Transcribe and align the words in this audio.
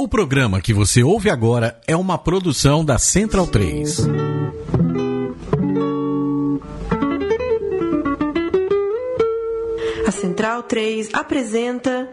O 0.00 0.08
programa 0.08 0.62
que 0.62 0.72
você 0.72 1.02
ouve 1.02 1.28
agora 1.28 1.78
é 1.86 1.94
uma 1.94 2.16
produção 2.16 2.82
da 2.82 2.96
Central 2.96 3.46
3. 3.46 4.08
A 10.06 10.10
Central 10.10 10.62
3 10.62 11.10
apresenta 11.12 12.08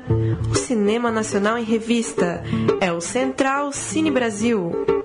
o 0.52 0.56
Cinema 0.56 1.10
Nacional 1.10 1.58
em 1.58 1.64
Revista. 1.64 2.44
É 2.82 2.92
o 2.92 3.00
Central 3.00 3.72
Cine 3.72 4.12
Brasil. 4.12 4.97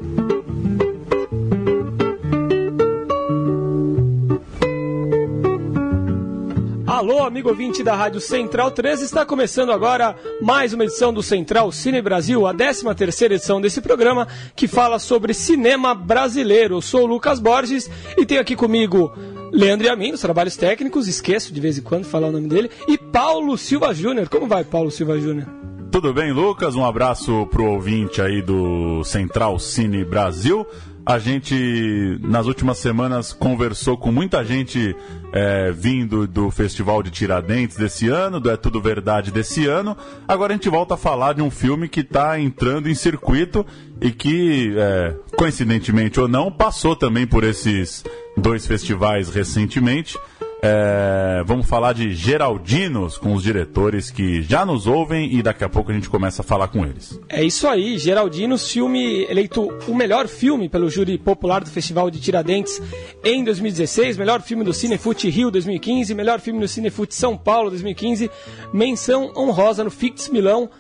Alô, 7.12 7.24
amigo 7.24 7.50
ouvinte 7.50 7.82
da 7.82 7.94
Rádio 7.94 8.22
Central 8.22 8.70
3, 8.70 9.02
está 9.02 9.26
começando 9.26 9.70
agora 9.70 10.16
mais 10.40 10.72
uma 10.72 10.84
edição 10.84 11.12
do 11.12 11.22
Central 11.22 11.70
Cine 11.70 12.00
Brasil, 12.00 12.46
a 12.46 12.54
13 12.54 12.94
terceira 12.94 13.34
edição 13.34 13.60
desse 13.60 13.82
programa 13.82 14.26
que 14.56 14.66
fala 14.66 14.98
sobre 14.98 15.34
cinema 15.34 15.94
brasileiro. 15.94 16.76
Eu 16.76 16.80
sou 16.80 17.02
o 17.02 17.06
Lucas 17.06 17.38
Borges 17.38 17.90
e 18.16 18.24
tenho 18.24 18.40
aqui 18.40 18.56
comigo 18.56 19.12
Leandro 19.52 19.88
Yamin, 19.88 20.12
dos 20.12 20.22
trabalhos 20.22 20.56
técnicos, 20.56 21.06
esqueço 21.06 21.52
de 21.52 21.60
vez 21.60 21.76
em 21.76 21.82
quando 21.82 22.06
falar 22.06 22.28
o 22.28 22.32
nome 22.32 22.48
dele, 22.48 22.70
e 22.88 22.96
Paulo 22.96 23.58
Silva 23.58 23.92
Júnior. 23.92 24.30
Como 24.30 24.46
vai, 24.46 24.64
Paulo 24.64 24.90
Silva 24.90 25.20
Júnior? 25.20 25.46
Tudo 25.90 26.14
bem, 26.14 26.32
Lucas? 26.32 26.74
Um 26.74 26.86
abraço 26.86 27.46
pro 27.48 27.72
ouvinte 27.72 28.22
aí 28.22 28.40
do 28.40 29.04
Central 29.04 29.58
Cine 29.58 30.02
Brasil. 30.02 30.66
A 31.04 31.18
gente, 31.18 32.18
nas 32.22 32.46
últimas 32.46 32.78
semanas, 32.78 33.32
conversou 33.32 33.96
com 33.96 34.12
muita 34.12 34.44
gente 34.44 34.94
é, 35.32 35.72
vindo 35.72 36.28
do 36.28 36.48
Festival 36.48 37.02
de 37.02 37.10
Tiradentes 37.10 37.76
desse 37.76 38.08
ano, 38.08 38.38
do 38.38 38.48
É 38.48 38.56
Tudo 38.56 38.80
Verdade 38.80 39.32
desse 39.32 39.66
ano. 39.66 39.96
Agora 40.28 40.52
a 40.52 40.56
gente 40.56 40.68
volta 40.68 40.94
a 40.94 40.96
falar 40.96 41.32
de 41.32 41.42
um 41.42 41.50
filme 41.50 41.88
que 41.88 42.00
está 42.00 42.38
entrando 42.38 42.88
em 42.88 42.94
circuito 42.94 43.66
e 44.00 44.12
que, 44.12 44.74
é, 44.76 45.16
coincidentemente 45.36 46.20
ou 46.20 46.28
não, 46.28 46.52
passou 46.52 46.94
também 46.94 47.26
por 47.26 47.42
esses 47.42 48.04
dois 48.36 48.64
festivais 48.64 49.28
recentemente. 49.28 50.16
É, 50.64 51.42
vamos 51.44 51.66
falar 51.66 51.92
de 51.92 52.14
Geraldinos 52.14 53.18
com 53.18 53.34
os 53.34 53.42
diretores 53.42 54.12
que 54.12 54.42
já 54.42 54.64
nos 54.64 54.86
ouvem 54.86 55.34
e 55.34 55.42
daqui 55.42 55.64
a 55.64 55.68
pouco 55.68 55.90
a 55.90 55.94
gente 55.94 56.08
começa 56.08 56.42
a 56.42 56.44
falar 56.44 56.68
com 56.68 56.86
eles. 56.86 57.18
É 57.28 57.42
isso 57.42 57.66
aí, 57.66 57.98
Geraldinos, 57.98 58.70
filme 58.70 59.24
eleito 59.28 59.68
o 59.88 59.94
melhor 59.94 60.28
filme 60.28 60.68
pelo 60.68 60.88
júri 60.88 61.18
popular 61.18 61.64
do 61.64 61.70
Festival 61.70 62.08
de 62.12 62.20
Tiradentes 62.20 62.80
em 63.24 63.42
2016, 63.42 64.16
melhor 64.16 64.40
filme 64.40 64.62
do 64.62 64.72
Cinefute 64.72 65.28
Rio 65.28 65.50
2015, 65.50 66.14
melhor 66.14 66.38
filme 66.38 66.60
do 66.60 66.68
Cinefute 66.68 67.16
São 67.16 67.36
Paulo 67.36 67.68
2015, 67.70 68.30
menção 68.72 69.32
honrosa 69.36 69.82
no 69.82 69.90
Fix 69.90 70.28
Milão 70.28 70.70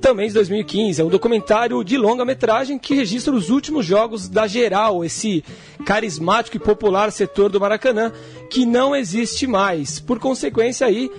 também 0.00 0.28
de 0.28 0.34
2015. 0.34 1.00
É 1.00 1.04
um 1.04 1.08
documentário 1.08 1.82
de 1.82 1.96
longa-metragem 1.96 2.78
que 2.78 2.94
registra 2.94 3.34
os 3.34 3.50
últimos 3.50 3.84
jogos 3.84 4.28
da 4.28 4.46
Geral, 4.46 5.04
esse 5.04 5.44
carismático 5.84 6.56
e 6.56 6.60
popular 6.60 7.10
setor 7.12 7.50
do 7.50 7.60
Maracanã, 7.60 8.12
que 8.50 8.64
não 8.64 8.94
existe 8.94 9.46
mais. 9.46 10.00
Por 10.00 10.18
consequência, 10.18 10.86
aí, 10.86 11.10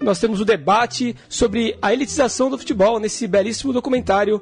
nós 0.00 0.18
temos 0.18 0.40
o 0.40 0.44
debate 0.44 1.14
sobre 1.28 1.76
a 1.82 1.92
elitização 1.92 2.50
do 2.50 2.58
futebol 2.58 2.98
nesse 2.98 3.26
belíssimo 3.26 3.72
documentário. 3.72 4.40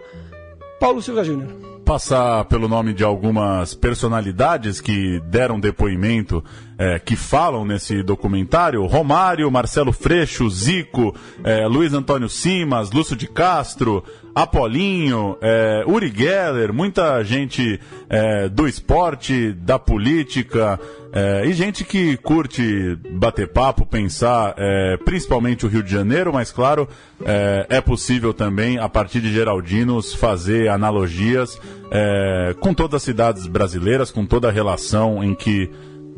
Paulo 0.79 1.01
Silva 1.01 1.25
Júnior 1.25 1.76
passar 1.87 2.45
pelo 2.47 2.67
nome 2.67 2.92
de 2.92 3.05
algumas 3.05 3.73
personalidades 3.73 4.81
que 4.81 5.20
deram 5.20 5.61
depoimento, 5.61 6.45
é, 6.77 6.98
que 6.98 7.15
falam 7.15 7.65
nesse 7.65 8.03
documentário: 8.03 8.84
Romário, 8.87 9.48
Marcelo 9.53 9.92
Freixo, 9.92 10.51
Zico, 10.51 11.14
é, 11.45 11.64
Luiz 11.69 11.95
Antônio 11.95 12.29
Simas, 12.29 12.91
Lúcio 12.91 13.14
de 13.14 13.29
Castro, 13.29 14.03
Apolinho, 14.37 15.39
é, 15.41 15.83
Uri 15.87 16.12
Geller, 16.15 16.70
muita 16.70 17.25
gente 17.25 17.81
é, 18.06 18.51
do 18.51 18.69
esporte, 18.69 19.51
da 19.55 19.79
política. 19.79 20.79
É, 21.11 21.47
e 21.47 21.55
gente 21.55 21.83
que 21.84 22.19
curte 22.19 22.98
bater 23.12 23.48
papo, 23.48 23.86
pensar, 23.86 24.55
é, 24.58 24.98
principalmente 24.98 25.64
o 25.64 25.70
Rio 25.70 25.83
de 25.83 25.91
Janeiro, 25.91 26.35
mas 26.35 26.52
claro, 26.52 26.86
é, 27.24 27.67
é 27.70 27.80
possível 27.80 28.35
também, 28.35 28.77
a 28.77 28.91
partir 28.91 29.23
de 29.23 29.33
Geraldinos, 29.33 30.13
fazer 30.13 30.68
analogias 30.68 31.58
é, 31.91 32.55
com 32.61 32.74
todas 32.74 32.97
as 32.97 33.03
cidades 33.05 33.47
brasileiras, 33.47 34.11
com 34.11 34.27
toda 34.27 34.48
a 34.48 34.53
relação 34.53 35.24
em 35.24 35.35
que 35.35 35.70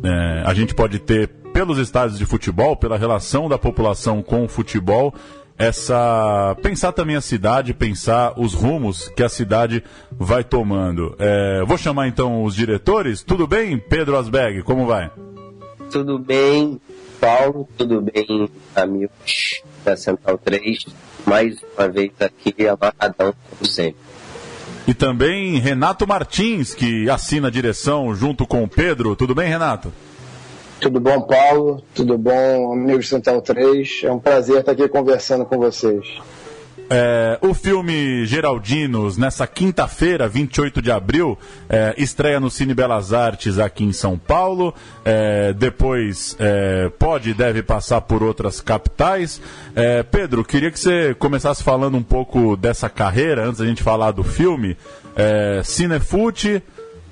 é, 0.02 0.42
a 0.44 0.52
gente 0.54 0.74
pode 0.74 0.98
ter 0.98 1.28
pelos 1.52 1.78
estádios 1.78 2.18
de 2.18 2.26
futebol, 2.26 2.76
pela 2.76 2.96
relação 2.96 3.48
da 3.48 3.58
população 3.58 4.22
com 4.22 4.44
o 4.44 4.48
futebol 4.48 5.14
essa 5.58 6.56
pensar 6.62 6.92
também 6.92 7.16
a 7.16 7.20
cidade, 7.20 7.74
pensar 7.74 8.38
os 8.38 8.54
rumos 8.54 9.08
que 9.08 9.22
a 9.24 9.28
cidade 9.28 9.82
vai 10.12 10.44
tomando. 10.44 11.16
É, 11.18 11.64
vou 11.66 11.76
chamar 11.76 12.06
então 12.06 12.44
os 12.44 12.54
diretores. 12.54 13.22
Tudo 13.22 13.46
bem, 13.46 13.76
Pedro 13.76 14.16
Asberg? 14.16 14.62
Como 14.62 14.86
vai? 14.86 15.10
Tudo 15.90 16.18
bem, 16.18 16.80
Paulo. 17.20 17.68
Tudo 17.76 18.00
bem, 18.00 18.48
amigos 18.76 19.62
da 19.84 19.96
Central 19.96 20.38
3. 20.38 20.86
Mais 21.26 21.56
uma 21.76 21.88
vez 21.88 22.12
aqui, 22.20 22.54
amarradão, 22.66 23.34
como 23.50 23.66
sempre. 23.66 23.96
E 24.86 24.94
também 24.94 25.58
Renato 25.58 26.06
Martins, 26.06 26.72
que 26.72 27.10
assina 27.10 27.48
a 27.48 27.50
direção 27.50 28.14
junto 28.14 28.46
com 28.46 28.62
o 28.62 28.68
Pedro. 28.68 29.16
Tudo 29.16 29.34
bem, 29.34 29.48
Renato? 29.48 29.92
Tudo 30.80 31.00
bom, 31.00 31.20
Paulo? 31.22 31.82
Tudo 31.92 32.16
bom, 32.16 32.72
amigos 32.72 33.08
Central 33.08 33.42
3? 33.42 34.02
É 34.04 34.12
um 34.12 34.18
prazer 34.18 34.60
estar 34.60 34.72
aqui 34.72 34.88
conversando 34.88 35.44
com 35.44 35.58
vocês. 35.58 36.06
É, 36.90 37.38
o 37.42 37.52
filme 37.52 38.24
Geraldinos, 38.24 39.18
nessa 39.18 39.46
quinta-feira, 39.46 40.26
28 40.26 40.80
de 40.80 40.90
abril, 40.90 41.36
é, 41.68 41.94
estreia 41.98 42.40
no 42.40 42.50
Cine 42.50 42.72
Belas 42.72 43.12
Artes 43.12 43.58
aqui 43.58 43.84
em 43.84 43.92
São 43.92 44.16
Paulo. 44.16 44.72
É, 45.04 45.52
depois 45.52 46.36
é, 46.38 46.88
pode 46.98 47.30
e 47.30 47.34
deve 47.34 47.62
passar 47.62 48.00
por 48.00 48.22
outras 48.22 48.60
capitais. 48.60 49.42
É, 49.74 50.02
Pedro, 50.02 50.44
queria 50.44 50.70
que 50.70 50.78
você 50.78 51.14
começasse 51.18 51.62
falando 51.62 51.96
um 51.98 52.02
pouco 52.02 52.56
dessa 52.56 52.88
carreira, 52.88 53.44
antes 53.44 53.58
da 53.58 53.66
gente 53.66 53.82
falar 53.82 54.12
do 54.12 54.22
filme. 54.22 54.76
É, 55.16 55.60
Cinefute. 55.64 56.62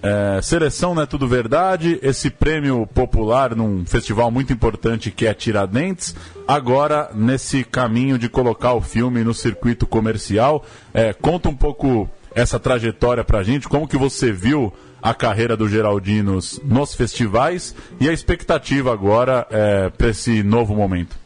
É, 0.08 0.40
seleção 0.40 0.94
não 0.94 1.02
é 1.02 1.06
tudo 1.06 1.26
verdade, 1.26 1.98
esse 2.00 2.30
prêmio 2.30 2.86
popular 2.86 3.56
num 3.56 3.84
festival 3.84 4.30
muito 4.30 4.52
importante 4.52 5.10
que 5.10 5.26
é 5.26 5.34
Tiradentes, 5.34 6.14
agora 6.46 7.10
nesse 7.12 7.64
caminho 7.64 8.16
de 8.16 8.28
colocar 8.28 8.74
o 8.74 8.80
filme 8.80 9.24
no 9.24 9.34
circuito 9.34 9.84
comercial. 9.84 10.64
É, 10.94 11.12
conta 11.12 11.48
um 11.48 11.56
pouco 11.56 12.08
essa 12.32 12.60
trajetória 12.60 13.24
pra 13.24 13.42
gente, 13.42 13.68
como 13.68 13.88
que 13.88 13.96
você 13.96 14.30
viu 14.30 14.72
a 15.02 15.12
carreira 15.12 15.56
do 15.56 15.68
Geraldinos 15.68 16.60
nos 16.64 16.94
festivais 16.94 17.74
e 17.98 18.08
a 18.08 18.12
expectativa 18.12 18.92
agora 18.92 19.44
é, 19.50 19.90
para 19.90 20.10
esse 20.10 20.40
novo 20.44 20.72
momento. 20.72 21.16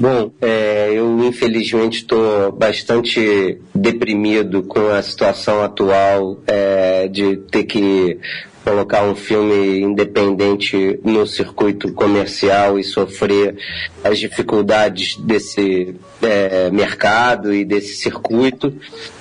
Bom, 0.00 0.30
é, 0.40 0.92
eu 0.92 1.18
infelizmente 1.24 2.02
estou 2.02 2.52
bastante 2.52 3.58
deprimido 3.74 4.62
com 4.62 4.90
a 4.90 5.02
situação 5.02 5.60
atual 5.60 6.38
é, 6.46 7.08
de 7.08 7.36
ter 7.50 7.64
que 7.64 8.16
colocar 8.64 9.02
um 9.02 9.16
filme 9.16 9.80
independente 9.80 11.00
no 11.02 11.26
circuito 11.26 11.92
comercial 11.92 12.78
e 12.78 12.84
sofrer 12.84 13.56
as 14.04 14.20
dificuldades 14.20 15.16
desse 15.16 15.96
é, 16.22 16.70
mercado 16.70 17.52
e 17.52 17.64
desse 17.64 17.96
circuito. 17.96 18.72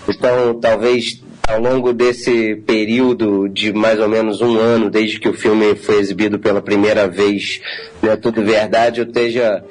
Então, 0.07 0.59
talvez 0.59 1.23
ao 1.47 1.61
longo 1.61 1.93
desse 1.93 2.57
período 2.67 3.47
de 3.47 3.71
mais 3.71 3.99
ou 3.99 4.09
menos 4.09 4.41
um 4.41 4.59
ano, 4.59 4.89
desde 4.89 5.17
que 5.17 5.29
o 5.29 5.33
filme 5.33 5.75
foi 5.75 5.97
exibido 5.97 6.37
pela 6.37 6.61
primeira 6.61 7.07
vez, 7.07 7.61
né, 8.01 8.17
tudo 8.17 8.43
verdade, 8.43 8.99
eu 8.99 9.07
esteja 9.07 9.63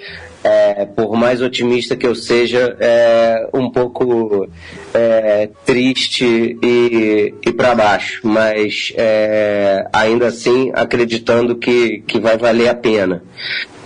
é, 0.47 0.87
por 0.87 1.17
mais 1.17 1.43
otimista 1.43 1.97
que 1.97 2.07
eu 2.07 2.15
seja, 2.15 2.77
é 2.79 3.49
um 3.53 3.69
pouco 3.69 4.49
é, 4.95 5.49
triste 5.65 6.57
e, 6.63 7.35
e 7.45 7.53
para 7.53 7.75
baixo, 7.75 8.21
mas 8.23 8.93
é, 8.97 9.85
ainda 9.93 10.29
assim 10.29 10.71
acreditando 10.73 11.57
que, 11.57 11.99
que 12.07 12.21
vai 12.21 12.39
valer 12.39 12.69
a 12.69 12.75
pena. 12.77 13.25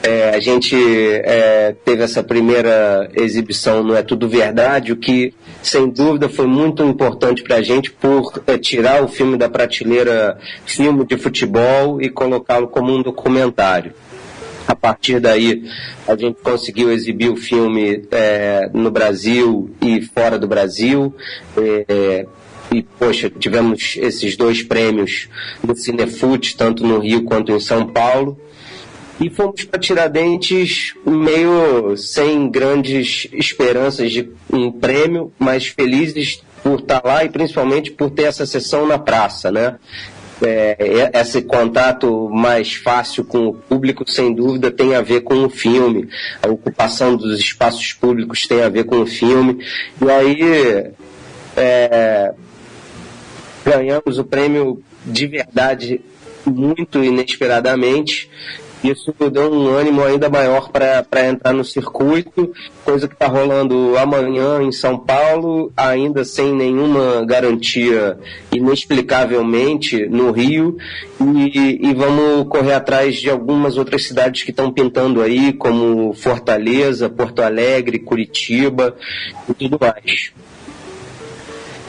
É, 0.02 0.30
a 0.30 0.40
gente 0.40 0.76
é, 0.76 1.74
teve 1.82 2.02
essa 2.02 2.22
primeira 2.22 3.08
exibição 3.14 3.82
no 3.82 3.94
É 3.94 4.02
Tudo 4.02 4.28
Verdade, 4.28 4.92
o 4.92 4.96
que 4.96 5.32
sem 5.62 5.88
dúvida 5.88 6.28
foi 6.28 6.46
muito 6.46 6.82
importante 6.82 7.42
para 7.42 7.56
a 7.56 7.62
gente 7.62 7.90
por 7.90 8.42
é, 8.46 8.58
tirar 8.58 9.02
o 9.02 9.08
filme 9.08 9.38
da 9.38 9.48
prateleira 9.48 10.38
filme 10.66 11.06
de 11.06 11.16
futebol 11.16 12.02
e 12.02 12.10
colocá-lo 12.10 12.68
como 12.68 12.94
um 12.94 13.02
documentário. 13.02 13.94
A 14.70 14.74
partir 14.76 15.18
daí, 15.18 15.64
a 16.06 16.14
gente 16.14 16.40
conseguiu 16.44 16.92
exibir 16.92 17.28
o 17.28 17.36
filme 17.36 18.04
é, 18.12 18.70
no 18.72 18.88
Brasil 18.88 19.68
e 19.82 20.00
fora 20.00 20.38
do 20.38 20.46
Brasil. 20.46 21.12
É, 21.56 22.24
e, 22.70 22.80
poxa, 22.80 23.28
tivemos 23.28 23.96
esses 23.96 24.36
dois 24.36 24.62
prêmios 24.62 25.28
no 25.60 25.74
Cinefute, 25.74 26.56
tanto 26.56 26.86
no 26.86 27.00
Rio 27.00 27.24
quanto 27.24 27.50
em 27.50 27.58
São 27.58 27.84
Paulo. 27.88 28.38
E 29.20 29.28
fomos 29.28 29.64
para 29.64 29.80
Tiradentes 29.80 30.94
meio 31.04 31.96
sem 31.96 32.48
grandes 32.48 33.26
esperanças 33.32 34.12
de 34.12 34.30
um 34.52 34.70
prêmio, 34.70 35.32
mas 35.36 35.66
felizes 35.66 36.44
por 36.62 36.78
estar 36.78 37.02
lá 37.04 37.24
e 37.24 37.28
principalmente 37.28 37.90
por 37.90 38.08
ter 38.08 38.22
essa 38.22 38.46
sessão 38.46 38.86
na 38.86 39.00
praça, 39.00 39.50
né? 39.50 39.78
É, 40.42 41.10
esse 41.14 41.42
contato 41.42 42.28
mais 42.30 42.74
fácil 42.74 43.24
com 43.24 43.48
o 43.48 43.54
público, 43.54 44.10
sem 44.10 44.34
dúvida, 44.34 44.70
tem 44.70 44.94
a 44.94 45.02
ver 45.02 45.20
com 45.20 45.44
o 45.44 45.50
filme. 45.50 46.08
A 46.42 46.48
ocupação 46.48 47.16
dos 47.16 47.38
espaços 47.38 47.92
públicos 47.92 48.46
tem 48.46 48.62
a 48.62 48.68
ver 48.68 48.84
com 48.84 49.00
o 49.00 49.06
filme. 49.06 49.64
E 50.00 50.10
aí 50.10 50.92
é, 51.56 52.32
ganhamos 53.64 54.18
o 54.18 54.24
prêmio 54.24 54.82
de 55.04 55.26
verdade 55.26 56.00
muito 56.46 57.02
inesperadamente 57.02 58.30
isso 58.82 59.14
deu 59.30 59.52
um 59.52 59.68
ânimo 59.68 60.02
ainda 60.02 60.28
maior 60.30 60.70
para 60.70 61.26
entrar 61.28 61.52
no 61.52 61.64
circuito, 61.64 62.52
coisa 62.84 63.06
que 63.06 63.14
está 63.14 63.26
rolando 63.26 63.96
amanhã 63.98 64.62
em 64.62 64.72
São 64.72 64.98
Paulo, 64.98 65.70
ainda 65.76 66.24
sem 66.24 66.54
nenhuma 66.54 67.24
garantia, 67.26 68.18
inexplicavelmente, 68.50 70.06
no 70.06 70.30
Rio, 70.30 70.78
e, 71.20 71.88
e 71.88 71.94
vamos 71.94 72.48
correr 72.48 72.72
atrás 72.72 73.16
de 73.16 73.28
algumas 73.28 73.76
outras 73.76 74.06
cidades 74.06 74.42
que 74.42 74.50
estão 74.50 74.72
pintando 74.72 75.20
aí, 75.20 75.52
como 75.52 76.14
Fortaleza, 76.14 77.10
Porto 77.10 77.42
Alegre, 77.42 77.98
Curitiba 77.98 78.96
e 79.48 79.54
tudo 79.54 79.78
mais. 79.78 80.32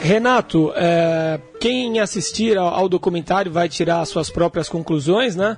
Renato, 0.02 0.72
é, 0.74 1.38
quem 1.60 2.00
assistir 2.00 2.58
ao, 2.58 2.66
ao 2.66 2.88
documentário 2.88 3.52
vai 3.52 3.68
tirar 3.68 4.04
suas 4.04 4.28
próprias 4.28 4.68
conclusões, 4.68 5.36
né? 5.36 5.56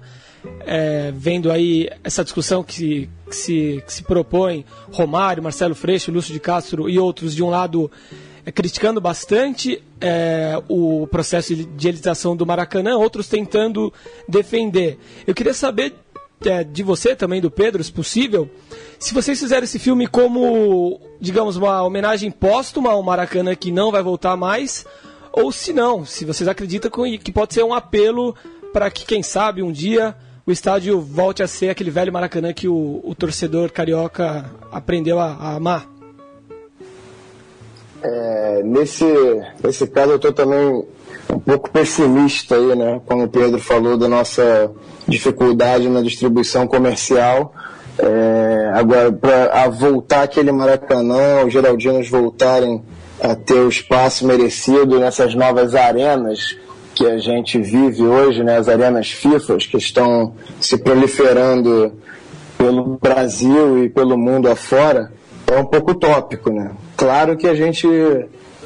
É, 0.67 1.13
vendo 1.15 1.51
aí 1.51 1.89
essa 2.03 2.25
discussão 2.25 2.63
que 2.63 2.75
se, 2.75 3.11
que 3.29 3.37
se, 3.37 3.83
que 3.87 3.93
se 3.93 4.03
propõe, 4.03 4.65
Romário, 4.93 5.43
Marcelo 5.43 5.75
Freixo, 5.75 6.11
Lúcio 6.11 6.33
de 6.33 6.41
Castro 6.41 6.89
e 6.89 6.99
outros, 6.99 7.35
de 7.35 7.43
um 7.43 7.51
lado 7.51 7.91
é, 8.45 8.53
criticando 8.53 9.01
bastante 9.01 9.83
é, 10.01 10.61
o 10.69 11.07
processo 11.07 11.55
de 11.55 11.89
elitização 11.89 12.37
do 12.37 12.47
Maracanã, 12.47 12.97
outros 12.97 13.29
tentando 13.29 13.93
defender. 14.29 14.99
Eu 15.27 15.35
queria 15.35 15.55
saber 15.55 15.95
é, 16.45 16.63
de 16.63 16.83
você 16.83 17.17
também, 17.17 17.41
do 17.41 17.51
Pedro, 17.51 17.83
se 17.83 17.93
possível, 17.93 18.51
se 18.99 19.15
vocês 19.15 19.39
fizeram 19.39 19.65
esse 19.65 19.79
filme 19.79 20.07
como, 20.07 21.01
digamos, 21.21 21.57
uma 21.57 21.83
homenagem 21.83 22.31
póstuma 22.31 22.93
ao 22.93 23.03
Maracanã 23.03 23.55
que 23.55 23.71
não 23.71 23.91
vai 23.91 24.03
voltar 24.03 24.37
mais, 24.37 24.87
ou 25.33 25.51
se 25.51 25.73
não, 25.73 26.05
se 26.05 26.25
vocês 26.25 26.49
acreditam 26.49 26.91
que 27.19 27.33
pode 27.33 27.55
ser 27.55 27.65
um 27.65 27.75
apelo 27.75 28.35
para 28.73 28.91
que, 28.91 29.05
quem 29.05 29.23
sabe, 29.23 29.63
um 29.63 29.73
dia 29.73 30.17
o 30.47 30.53
estádio 30.53 31.01
volte 31.01 31.43
a 31.43 31.49
ser 31.49 31.71
aquele 31.71 31.91
velho 31.91 32.13
Maracanã 32.13 32.53
que 32.53 32.69
o, 32.69 33.01
o 33.03 33.15
torcedor 33.15 33.71
carioca 33.73 34.51
aprendeu 34.71 35.19
a, 35.19 35.33
a 35.33 35.57
amar? 35.57 35.89
É, 38.03 38.63
nesse, 38.63 39.07
nesse 39.63 39.87
caso 39.87 40.13
eu 40.13 40.17
estou 40.17 40.33
também 40.33 40.85
um 41.31 41.39
pouco 41.39 41.71
pessimista 41.71 42.57
aí, 42.57 42.77
né? 42.77 43.01
Como 43.07 43.25
o 43.25 43.29
Pedro 43.29 43.59
falou 43.59 43.97
da 43.97 44.09
nossa 44.09 44.71
dificuldade 45.09 45.89
na 45.89 46.03
distribuição 46.03 46.67
comercial. 46.67 47.55
É, 47.99 48.73
agora, 48.75 49.11
para 49.11 49.69
voltar 49.69 50.25
aquele 50.25 50.53
Maracanã, 50.53 51.45
os 51.47 51.53
Geraldinos 51.53 52.11
voltarem 52.11 52.83
a 53.23 53.35
ter 53.35 53.61
o 53.61 53.69
espaço 53.69 54.27
merecido 54.27 54.99
nessas 54.99 55.35
novas 55.35 55.75
arenas, 55.75 56.59
que 56.95 57.07
a 57.07 57.19
gente 57.19 57.59
vive 57.61 58.03
hoje, 58.03 58.45
né, 58.45 58.57
as 58.57 58.69
arenas 58.69 59.11
FIFA 59.11 59.57
que 59.59 59.77
estão 59.77 60.35
se 60.61 60.79
proliferando 60.79 61.93
pelo 62.57 62.99
Brasil 63.03 63.85
e 63.85 63.89
pelo 63.89 64.17
mundo 64.17 64.49
afora, 64.49 65.13
é 65.47 65.59
um 65.59 65.65
pouco 65.65 65.91
utópico. 65.91 66.51
Né? 66.51 66.71
Claro 66.97 67.37
que 67.37 67.47
a 67.47 67.55
gente 67.55 67.87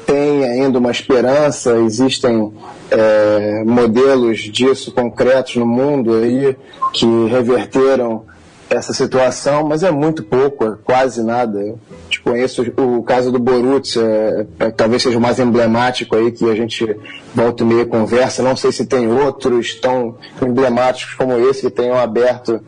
tem 0.05 0.43
ainda 0.43 0.79
uma 0.79 0.91
esperança, 0.91 1.77
existem 1.77 2.53
é, 2.89 3.63
modelos 3.65 4.39
disso 4.39 4.91
concretos 4.91 5.55
no 5.55 5.65
mundo 5.65 6.13
aí 6.15 6.55
que 6.93 7.05
reverteram 7.29 8.25
essa 8.69 8.93
situação, 8.93 9.67
mas 9.67 9.81
é 9.81 9.89
muito 9.89 10.23
pouco, 10.23 10.65
é 10.65 10.77
quase 10.83 11.23
nada. 11.23 11.59
Eu 11.59 11.79
conheço 12.23 12.63
o 12.77 13.01
caso 13.01 13.31
do 13.31 13.39
Borussia, 13.39 14.01
é, 14.01 14.45
é, 14.59 14.71
talvez 14.71 15.01
seja 15.01 15.17
o 15.17 15.21
mais 15.21 15.39
emblemático 15.39 16.15
aí 16.15 16.31
que 16.31 16.49
a 16.49 16.55
gente 16.55 16.95
volta 17.33 17.63
e 17.63 17.65
meia 17.65 17.85
conversa. 17.85 18.43
Não 18.43 18.55
sei 18.55 18.71
se 18.71 18.85
tem 18.85 19.11
outros 19.11 19.73
tão 19.75 20.17
emblemáticos 20.41 21.15
como 21.15 21.33
esse 21.49 21.61
que 21.61 21.69
tenham 21.71 21.97
aberto 21.97 22.61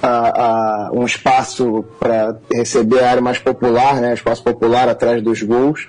a, 0.00 0.88
a 0.88 0.90
um 0.92 1.04
espaço 1.04 1.84
para 1.98 2.38
receber 2.52 3.00
a 3.02 3.10
área 3.10 3.22
mais 3.22 3.38
popular, 3.38 3.96
né, 4.00 4.14
espaço 4.14 4.44
popular 4.44 4.88
atrás 4.88 5.20
dos 5.22 5.42
gols. 5.42 5.88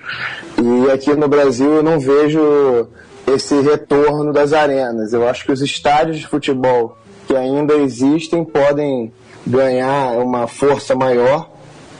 E 0.58 0.90
aqui 0.90 1.14
no 1.14 1.28
Brasil 1.28 1.74
eu 1.74 1.82
não 1.82 2.00
vejo 2.00 2.88
esse 3.26 3.60
retorno 3.60 4.32
das 4.32 4.52
arenas. 4.52 5.12
Eu 5.12 5.28
acho 5.28 5.44
que 5.44 5.52
os 5.52 5.60
estádios 5.60 6.18
de 6.18 6.26
futebol 6.26 6.98
que 7.28 7.36
ainda 7.36 7.74
existem 7.74 8.44
podem 8.44 9.12
ganhar 9.50 10.18
uma 10.18 10.46
força 10.46 10.94
maior 10.94 11.50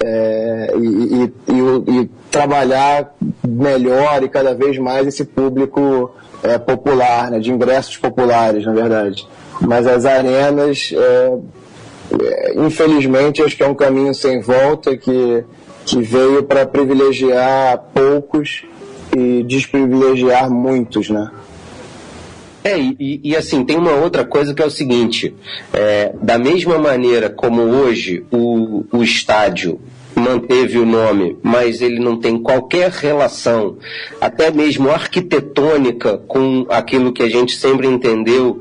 é, 0.03 0.73
e, 0.77 0.87
e, 0.87 1.33
e, 1.49 2.01
e, 2.01 2.11
trabalhar 2.31 3.13
melhor 3.47 4.23
e 4.23 4.29
cada 4.29 4.55
vez 4.55 4.79
mais 4.79 5.07
esse 5.07 5.25
público 5.25 6.11
é, 6.43 6.59
popular, 6.59 7.31
né, 7.31 7.39
de 7.39 7.51
ingressos 7.51 7.97
populares, 7.97 8.65
na 8.65 8.73
verdade. 8.73 9.27
Mas 9.61 9.87
as 9.87 10.07
arenas, 10.07 10.95
é, 10.95 11.39
é 12.23 12.55
infelizmente, 12.57 13.43
acho 13.43 13.57
que 13.57 13.63
é 13.63 13.69
um 13.69 13.75
caminho 13.75 14.15
sem 14.15 14.41
volta 14.41 14.97
que, 14.97 15.45
que 15.85 16.01
veio 16.01 16.45
para 16.45 16.65
privilegiar 16.65 17.79
poucos 17.93 18.65
e 19.15 19.43
desprivilegiar 19.43 20.49
muitos, 20.51 21.11
né? 21.11 21.31
É, 22.63 22.79
e, 22.79 23.21
e, 23.25 23.37
assim, 23.37 23.65
tem 23.65 23.77
uma 23.77 23.93
outra 23.93 24.25
coisa 24.25 24.53
que 24.53 24.63
é 24.63 24.67
o 24.67 24.71
seguinte: 24.71 25.35
é, 25.73 26.13
da 26.21 26.39
mesma 26.39 26.79
maneira 26.79 27.31
como 27.31 27.63
hoje 27.63 28.25
o, 28.31 28.85
o 28.93 29.03
estádio 29.03 29.81
manteve 30.15 30.79
o 30.79 30.85
nome, 30.85 31.39
mas 31.43 31.81
ele 31.81 31.99
não 31.99 32.19
tem 32.19 32.39
qualquer 32.39 32.91
relação, 32.91 33.79
até 34.21 34.51
mesmo 34.51 34.91
arquitetônica, 34.91 36.19
com 36.29 36.67
aquilo 36.69 37.13
que 37.13 37.23
a 37.23 37.29
gente 37.29 37.57
sempre 37.57 37.87
entendeu 37.87 38.61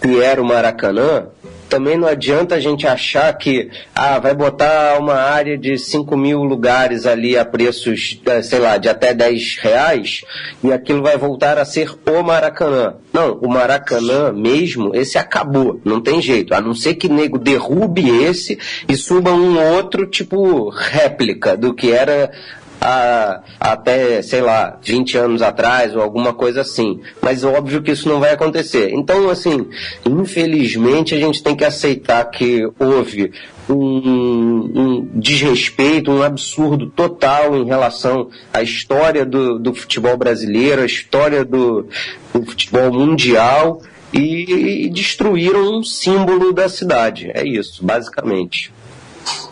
que 0.00 0.20
era 0.20 0.40
o 0.40 0.44
Maracanã, 0.44 1.26
também 1.70 1.96
não 1.96 2.08
adianta 2.08 2.56
a 2.56 2.60
gente 2.60 2.86
achar 2.86 3.32
que 3.38 3.70
ah, 3.94 4.18
vai 4.18 4.34
botar 4.34 4.98
uma 4.98 5.14
área 5.14 5.56
de 5.56 5.78
5 5.78 6.16
mil 6.16 6.42
lugares 6.42 7.06
ali 7.06 7.38
a 7.38 7.44
preços, 7.44 8.20
eh, 8.26 8.42
sei 8.42 8.58
lá, 8.58 8.76
de 8.76 8.88
até 8.88 9.14
10 9.14 9.56
reais 9.60 10.22
e 10.62 10.72
aquilo 10.72 11.00
vai 11.00 11.16
voltar 11.16 11.56
a 11.58 11.64
ser 11.64 11.90
o 12.06 12.22
Maracanã. 12.22 12.96
Não, 13.12 13.38
o 13.40 13.48
Maracanã 13.48 14.32
mesmo, 14.32 14.94
esse 14.94 15.16
acabou, 15.16 15.80
não 15.84 16.00
tem 16.00 16.20
jeito. 16.20 16.52
A 16.52 16.60
não 16.60 16.74
ser 16.74 16.94
que 16.94 17.08
nego 17.08 17.38
derrube 17.38 18.08
esse 18.24 18.58
e 18.88 18.96
suba 18.96 19.32
um 19.32 19.58
outro 19.76 20.06
tipo 20.06 20.68
réplica 20.70 21.56
do 21.56 21.72
que 21.72 21.92
era 21.92 22.32
a, 22.80 23.42
até, 23.58 24.22
sei 24.22 24.40
lá, 24.40 24.78
20 24.82 25.18
anos 25.18 25.42
atrás 25.42 25.94
ou 25.94 26.00
alguma 26.00 26.32
coisa 26.32 26.62
assim. 26.62 27.00
Mas 27.20 27.44
óbvio 27.44 27.82
que 27.82 27.90
isso 27.90 28.08
não 28.08 28.20
vai 28.20 28.32
acontecer. 28.32 28.90
Então, 28.92 29.28
assim, 29.28 29.68
infelizmente 30.06 31.14
a 31.14 31.18
gente 31.18 31.42
tem 31.42 31.54
que 31.54 31.64
aceitar 31.64 32.24
que 32.30 32.66
houve 32.78 33.32
um, 33.68 33.74
um, 33.74 35.10
desrespeito, 35.14 36.10
um 36.10 36.22
absurdo 36.22 36.90
total 36.90 37.56
em 37.56 37.66
relação 37.66 38.28
à 38.52 38.62
história 38.62 39.24
do, 39.24 39.58
do 39.58 39.74
futebol 39.74 40.16
brasileiro, 40.16 40.82
à 40.82 40.86
história 40.86 41.44
do, 41.44 41.86
do 42.32 42.44
futebol 42.44 42.92
mundial 42.92 43.80
e, 44.12 44.86
e 44.86 44.90
destruíram 44.90 45.78
um 45.78 45.84
símbolo 45.84 46.52
da 46.52 46.68
cidade. 46.68 47.30
É 47.34 47.46
isso, 47.46 47.84
basicamente. 47.84 48.72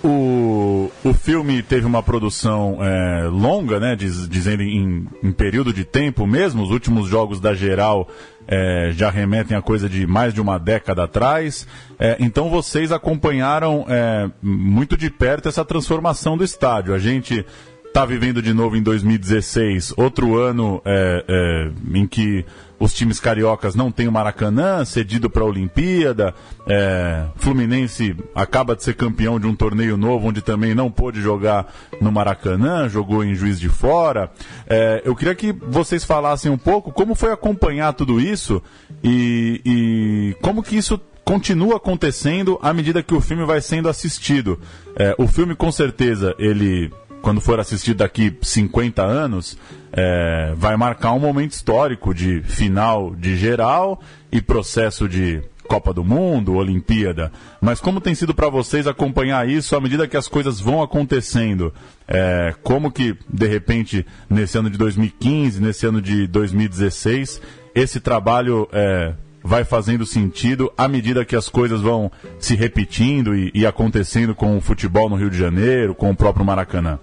O, 0.03 0.91
o 1.05 1.13
filme 1.13 1.63
teve 1.63 1.85
uma 1.85 2.03
produção 2.03 2.79
é, 2.81 3.29
longa, 3.29 3.81
né? 3.81 3.97
Diz, 3.97 4.29
dizendo 4.29 4.63
em, 4.63 5.09
em, 5.23 5.33
período 5.33 5.73
de 5.73 5.85
tempo 5.85 6.27
mesmo. 6.27 6.63
Os 6.63 6.71
últimos 6.71 7.09
jogos 7.09 7.41
da 7.41 7.53
geral 7.53 8.09
é, 8.47 8.91
já 8.95 9.11
remetem 9.11 9.57
a 9.57 9.63
coisa 9.63 9.89
de 9.89 10.07
mais 10.07 10.33
de 10.33 10.41
uma 10.41 10.57
década 10.57 11.05
atrás. 11.05 11.67
É, 11.99 12.17
então 12.21 12.49
vocês 12.49 12.93
acompanharam 12.93 13.85
é, 13.89 14.31
muito 14.41 14.97
de 14.97 15.11
perto 15.11 15.49
essa 15.49 15.65
transformação 15.65 16.37
do 16.37 16.45
estádio. 16.45 16.95
A 16.95 16.99
gente 16.99 17.45
está 17.85 18.05
vivendo 18.05 18.41
de 18.41 18.53
novo 18.53 18.77
em 18.77 18.83
2016, 18.83 19.95
outro 19.97 20.37
ano 20.37 20.81
é, 20.85 21.25
é, 21.27 21.99
em 21.99 22.07
que 22.07 22.45
os 22.79 22.95
times 22.95 23.19
cariocas 23.19 23.75
não 23.75 23.91
têm 23.91 24.07
o 24.07 24.13
Maracanã, 24.13 24.85
cedido 24.85 25.29
para 25.29 25.43
a 25.43 25.47
Olimpíada. 25.47 26.35
É, 26.67 27.25
Fluminense 27.37 28.15
acaba 28.35 28.77
de 28.77 28.85
ser 28.85 28.95
campeão 28.95 29.41
de 29.41 29.47
um 29.47 29.55
torneio 29.55 29.97
novo, 29.97 30.29
onde 30.29 30.41
também 30.41 30.75
não 30.75 30.91
pôde 30.91 31.21
jogar 31.21 31.73
no 32.01 32.13
Maracanã, 32.13 32.89
jogou 32.89 33.25
em 33.25 33.35
Juiz 33.35 33.59
de 33.59 33.69
Fora. 33.69 34.31
É, 34.67 35.03
eu 35.05 35.17
queria 35.17 35.35
que 35.35 35.53
vocês 35.53 36.05
falassem 36.05 36.51
um 36.51 36.59
pouco 36.59 36.93
como 36.93 37.15
foi 37.15 37.33
acompanhar 37.33 37.93
tudo 37.95 38.21
isso 38.21 38.63
e, 39.03 39.61
e 39.65 40.37
como 40.41 40.63
que 40.63 40.77
isso 40.77 41.01
continua 41.25 41.77
acontecendo 41.77 42.59
à 42.63 42.73
medida 42.73 43.03
que 43.03 43.15
o 43.15 43.21
filme 43.21 43.45
vai 43.45 43.61
sendo 43.61 43.89
assistido. 43.89 44.59
É, 44.97 45.15
o 45.19 45.27
filme, 45.27 45.55
com 45.55 45.71
certeza, 45.71 46.35
ele 46.39 46.91
quando 47.23 47.41
for 47.41 47.61
assistir 47.61 47.95
daqui 47.95 48.37
50 48.41 49.03
anos, 49.03 49.59
é, 49.93 50.53
vai 50.57 50.77
marcar 50.77 51.13
um 51.13 51.19
momento 51.19 51.53
histórico 51.53 52.15
de 52.15 52.43
final 52.43 53.15
de 53.15 53.37
geral 53.37 54.01
e 54.31 54.41
processo 54.41 55.09
de 55.09 55.43
Copa 55.69 55.93
do 55.93 56.03
Mundo, 56.03 56.55
Olimpíada. 56.55 57.31
Mas 57.61 57.79
como 57.79 58.01
tem 58.01 58.15
sido 58.15 58.35
para 58.35 58.49
vocês 58.49 58.87
acompanhar 58.87 59.47
isso 59.47 59.77
à 59.77 59.81
medida 59.81 60.09
que 60.09 60.17
as 60.17 60.27
coisas 60.27 60.59
vão 60.59 60.83
acontecendo? 60.83 61.73
É, 62.09 62.55
como 62.63 62.91
que, 62.91 63.15
de 63.29 63.47
repente, 63.47 64.07
nesse 64.31 64.57
ano 64.57 64.71
de 64.71 64.79
2015, 64.79 65.61
nesse 65.61 65.87
ano 65.87 66.01
de 66.01 66.27
2016, 66.27 67.41
esse 67.75 68.01
trabalho 68.01 68.67
é, 68.73 69.13
vai 69.45 69.63
fazendo 69.63 70.07
sentido 70.07 70.73
à 70.77 70.89
medida 70.89 71.25
que 71.25 71.37
as 71.37 71.49
coisas 71.49 71.83
vão 71.83 72.11
se 72.39 72.57
repetindo 72.57 73.37
e, 73.37 73.51
e 73.55 73.67
acontecendo 73.67 74.35
com 74.35 74.57
o 74.57 74.61
futebol 74.61 75.11
no 75.11 75.17
Rio 75.17 75.31
de 75.31 75.39
Janeiro, 75.39 75.95
com 75.95 76.11
o 76.11 76.17
próprio 76.17 76.47
Maracanã? 76.47 76.99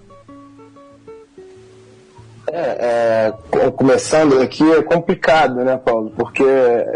É, 2.48 3.32
é, 3.52 3.70
começando 3.70 4.40
aqui 4.40 4.62
é 4.72 4.82
complicado, 4.82 5.56
né, 5.64 5.76
Paulo? 5.76 6.12
Porque 6.16 6.44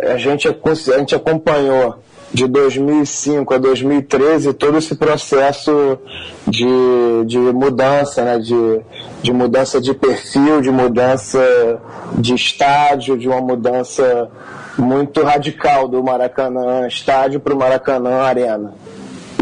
a 0.08 0.16
gente, 0.16 0.48
a 0.48 0.98
gente 0.98 1.14
acompanhou 1.14 1.96
de 2.32 2.46
2005 2.46 3.54
a 3.54 3.58
2013 3.58 4.52
todo 4.52 4.78
esse 4.78 4.94
processo 4.94 5.98
de, 6.46 7.24
de 7.26 7.38
mudança, 7.38 8.24
né, 8.24 8.38
de, 8.38 8.80
de 9.22 9.32
mudança 9.32 9.80
de 9.80 9.92
perfil, 9.92 10.60
de 10.60 10.70
mudança 10.70 11.40
de 12.16 12.34
estádio, 12.34 13.18
de 13.18 13.28
uma 13.28 13.40
mudança 13.40 14.30
muito 14.78 15.22
radical 15.22 15.88
do 15.88 16.02
Maracanã 16.02 16.86
estádio 16.86 17.40
para 17.40 17.52
o 17.52 17.58
Maracanã 17.58 18.22
Arena 18.22 18.72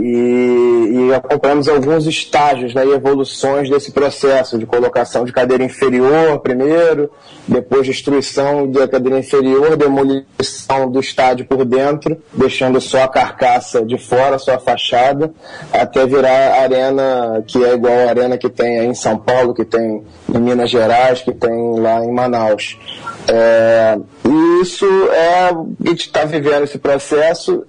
e, 0.01 1.09
e 1.09 1.15
acompanhamos 1.15 1.69
alguns 1.69 2.07
estágios 2.07 2.75
né, 2.75 2.85
e 2.87 2.93
evoluções 2.93 3.69
desse 3.69 3.93
processo 3.93 4.59
de 4.59 4.67
colocação 4.67 5.25
de 5.25 5.33
cadeira 5.33 5.65
inferior 5.65 6.39
primeiro, 6.41 7.11
depois 7.47 7.87
destruição 7.87 8.71
da 8.71 8.87
cadeira 8.87 9.19
inferior, 9.19 9.77
demolição 9.77 10.91
do 10.91 11.01
estádio 11.01 11.47
por 11.47 11.65
dentro, 11.65 12.17
deixando 12.33 12.81
só 12.81 13.05
a 13.05 13.09
carcaça 13.09 13.85
de 13.85 13.99
fora, 13.99 14.39
só 14.39 14.55
a 14.55 14.59
fachada, 14.59 15.33
até 15.73 16.07
virar 16.07 16.29
a 16.29 16.63
arena 16.63 17.45
que 17.47 17.65
é 17.65 17.75
igual 17.75 18.07
a 18.07 18.11
arena 18.11 18.39
que 18.39 18.49
tem 18.49 18.85
em 18.85 18.95
São 18.95 19.19
Paulo, 19.19 19.55
que 19.55 19.65
tem 19.65 20.05
em 20.35 20.39
Minas 20.39 20.71
Gerais, 20.71 21.23
que 21.23 21.33
tem 21.33 21.79
lá 21.81 22.05
em 22.05 22.13
Manaus. 22.13 22.79
É, 23.27 23.99
e 24.25 24.63
isso 24.63 24.87
é, 25.13 25.51
a 25.51 25.65
gente 25.87 26.07
está 26.07 26.25
vivendo 26.25 26.65
esse 26.65 26.79
processo, 26.79 27.65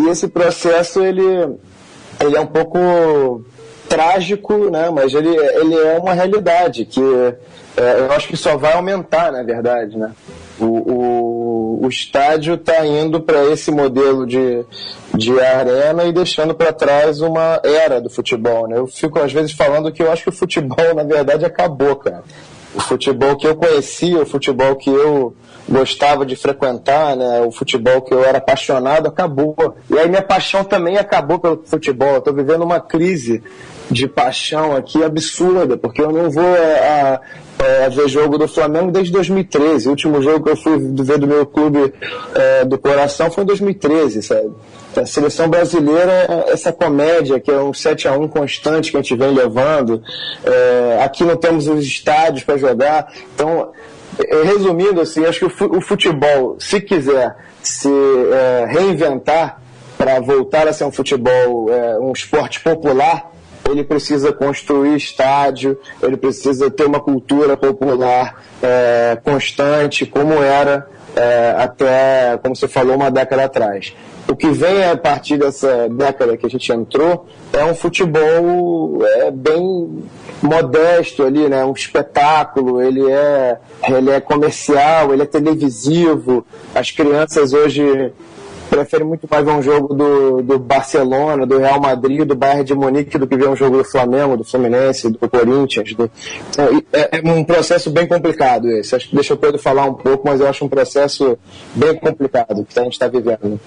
e 0.00 0.08
esse 0.08 0.28
processo 0.28 1.02
ele 1.02 1.58
ele 2.20 2.36
é 2.36 2.40
um 2.40 2.46
pouco 2.46 3.44
trágico, 3.88 4.70
né? 4.70 4.88
Mas 4.90 5.14
ele, 5.14 5.28
ele 5.28 5.74
é 5.74 5.98
uma 5.98 6.14
realidade 6.14 6.84
que 6.84 7.00
é, 7.76 8.00
eu 8.00 8.12
acho 8.12 8.28
que 8.28 8.36
só 8.36 8.56
vai 8.56 8.74
aumentar, 8.74 9.32
na 9.32 9.42
verdade, 9.42 9.96
né? 9.96 10.12
O, 10.58 10.64
o, 10.64 11.86
o 11.86 11.88
estádio 11.88 12.54
está 12.54 12.86
indo 12.86 13.20
para 13.20 13.46
esse 13.46 13.70
modelo 13.70 14.26
de, 14.26 14.64
de 15.14 15.40
arena 15.40 16.04
e 16.04 16.12
deixando 16.12 16.54
para 16.54 16.72
trás 16.72 17.20
uma 17.20 17.60
era 17.64 18.00
do 18.00 18.10
futebol, 18.10 18.68
né? 18.68 18.78
Eu 18.78 18.86
fico 18.86 19.18
às 19.18 19.32
vezes 19.32 19.52
falando 19.52 19.90
que 19.90 20.02
eu 20.02 20.12
acho 20.12 20.24
que 20.24 20.28
o 20.28 20.32
futebol, 20.32 20.94
na 20.94 21.02
verdade, 21.02 21.44
acabou, 21.44 21.96
cara. 21.96 22.22
O 22.74 22.80
futebol 22.80 23.36
que 23.36 23.46
eu 23.46 23.56
conhecia, 23.56 24.20
o 24.20 24.26
futebol 24.26 24.76
que 24.76 24.90
eu 24.90 25.34
gostava 25.68 26.26
de 26.26 26.36
frequentar, 26.36 27.16
né? 27.16 27.40
O 27.40 27.52
futebol 27.52 28.02
que 28.02 28.12
eu 28.12 28.24
era 28.24 28.38
apaixonado 28.38 29.08
acabou. 29.08 29.56
E 29.88 29.98
aí 29.98 30.08
minha 30.08 30.22
paixão 30.22 30.64
também 30.64 30.98
acabou 30.98 31.38
pelo 31.38 31.62
futebol. 31.64 32.20
Tô 32.20 32.32
vivendo 32.32 32.62
uma 32.62 32.80
crise 32.80 33.42
de 33.90 34.06
paixão 34.06 34.76
aqui 34.76 35.02
absurda, 35.02 35.76
porque 35.76 36.00
eu 36.00 36.12
não 36.12 36.30
vou 36.30 36.56
é, 36.56 37.18
a, 37.58 37.84
a, 37.84 37.88
ver 37.88 38.08
jogo 38.08 38.38
do 38.38 38.46
Flamengo 38.46 38.90
desde 38.92 39.12
2013. 39.12 39.88
O 39.88 39.90
último 39.90 40.22
jogo 40.22 40.44
que 40.44 40.50
eu 40.50 40.56
fui 40.56 40.78
ver 40.78 41.18
do 41.18 41.26
meu 41.26 41.44
clube 41.44 41.92
é, 42.34 42.64
do 42.64 42.78
coração 42.78 43.30
foi 43.30 43.42
em 43.42 43.46
2013, 43.46 44.22
sabe? 44.22 44.50
A 44.96 45.06
seleção 45.06 45.48
brasileira 45.48 46.12
é 46.12 46.52
essa 46.52 46.72
comédia 46.72 47.38
que 47.38 47.50
é 47.50 47.60
um 47.60 47.72
7 47.72 48.08
a 48.08 48.12
1 48.12 48.28
constante 48.28 48.90
que 48.90 48.96
a 48.96 49.02
gente 49.02 49.14
vem 49.14 49.32
levando. 49.32 50.02
É, 50.44 51.02
aqui 51.02 51.24
não 51.24 51.36
temos 51.36 51.68
os 51.68 51.84
estádios 51.84 52.44
para 52.44 52.56
jogar. 52.56 53.12
Então, 53.34 53.60
é, 53.62 53.99
resumindo, 54.44 55.00
assim, 55.00 55.24
acho 55.24 55.48
que 55.48 55.64
o 55.64 55.80
futebol, 55.80 56.56
se 56.58 56.80
quiser 56.80 57.36
se 57.62 57.88
é, 57.88 58.66
reinventar 58.68 59.60
para 59.96 60.18
voltar 60.20 60.66
a 60.66 60.72
ser 60.72 60.84
um 60.84 60.92
futebol, 60.92 61.70
é, 61.72 61.98
um 61.98 62.12
esporte 62.12 62.60
popular, 62.60 63.30
ele 63.68 63.84
precisa 63.84 64.32
construir 64.32 64.96
estádio, 64.96 65.78
ele 66.02 66.16
precisa 66.16 66.70
ter 66.70 66.86
uma 66.86 67.00
cultura 67.00 67.56
popular 67.56 68.42
é, 68.62 69.18
constante, 69.22 70.06
como 70.06 70.34
era 70.42 70.88
é, 71.16 71.54
até, 71.56 72.38
como 72.42 72.54
você 72.54 72.68
falou, 72.68 72.96
uma 72.96 73.10
década 73.10 73.44
atrás. 73.44 73.94
O 74.28 74.36
que 74.36 74.48
vem 74.50 74.84
a 74.84 74.96
partir 74.96 75.36
dessa 75.36 75.88
década 75.88 76.36
que 76.36 76.46
a 76.46 76.48
gente 76.48 76.70
entrou 76.72 77.26
é 77.52 77.64
um 77.64 77.74
futebol 77.74 79.04
é, 79.04 79.30
bem 79.30 80.04
modesto 80.40 81.24
ali, 81.24 81.48
né? 81.48 81.64
Um 81.64 81.72
espetáculo, 81.72 82.80
ele 82.80 83.10
é, 83.10 83.58
ele 83.88 84.10
é 84.10 84.20
comercial, 84.20 85.12
ele 85.12 85.22
é 85.22 85.26
televisivo. 85.26 86.46
As 86.74 86.90
crianças 86.90 87.52
hoje 87.52 88.12
preferem 88.70 89.06
muito 89.06 89.26
mais 89.28 89.46
um 89.46 89.60
jogo 89.60 89.92
do, 89.92 90.42
do 90.42 90.58
Barcelona, 90.58 91.44
do 91.44 91.58
Real 91.58 91.80
Madrid, 91.80 92.24
do 92.24 92.36
Bayern 92.36 92.64
de 92.64 92.74
Munique 92.74 93.18
do 93.18 93.26
que 93.26 93.36
ver 93.36 93.48
um 93.48 93.56
jogo 93.56 93.78
do 93.78 93.84
Flamengo, 93.84 94.36
do 94.36 94.44
Fluminense, 94.44 95.10
do 95.10 95.18
Corinthians. 95.28 95.92
Do... 95.92 96.08
Então, 96.50 96.82
é, 96.92 97.18
é, 97.18 97.30
um 97.30 97.42
processo 97.42 97.90
bem 97.90 98.06
complicado 98.06 98.70
esse. 98.70 98.96
Deixa 99.12 99.34
o 99.34 99.36
Pedro 99.36 99.58
falar 99.58 99.84
um 99.84 99.94
pouco, 99.94 100.22
mas 100.24 100.40
eu 100.40 100.48
acho 100.48 100.64
um 100.64 100.68
processo 100.68 101.36
bem 101.74 101.96
complicado 101.96 102.64
que 102.64 102.78
a 102.78 102.84
gente 102.84 102.92
está 102.92 103.08
vivendo. 103.08 103.58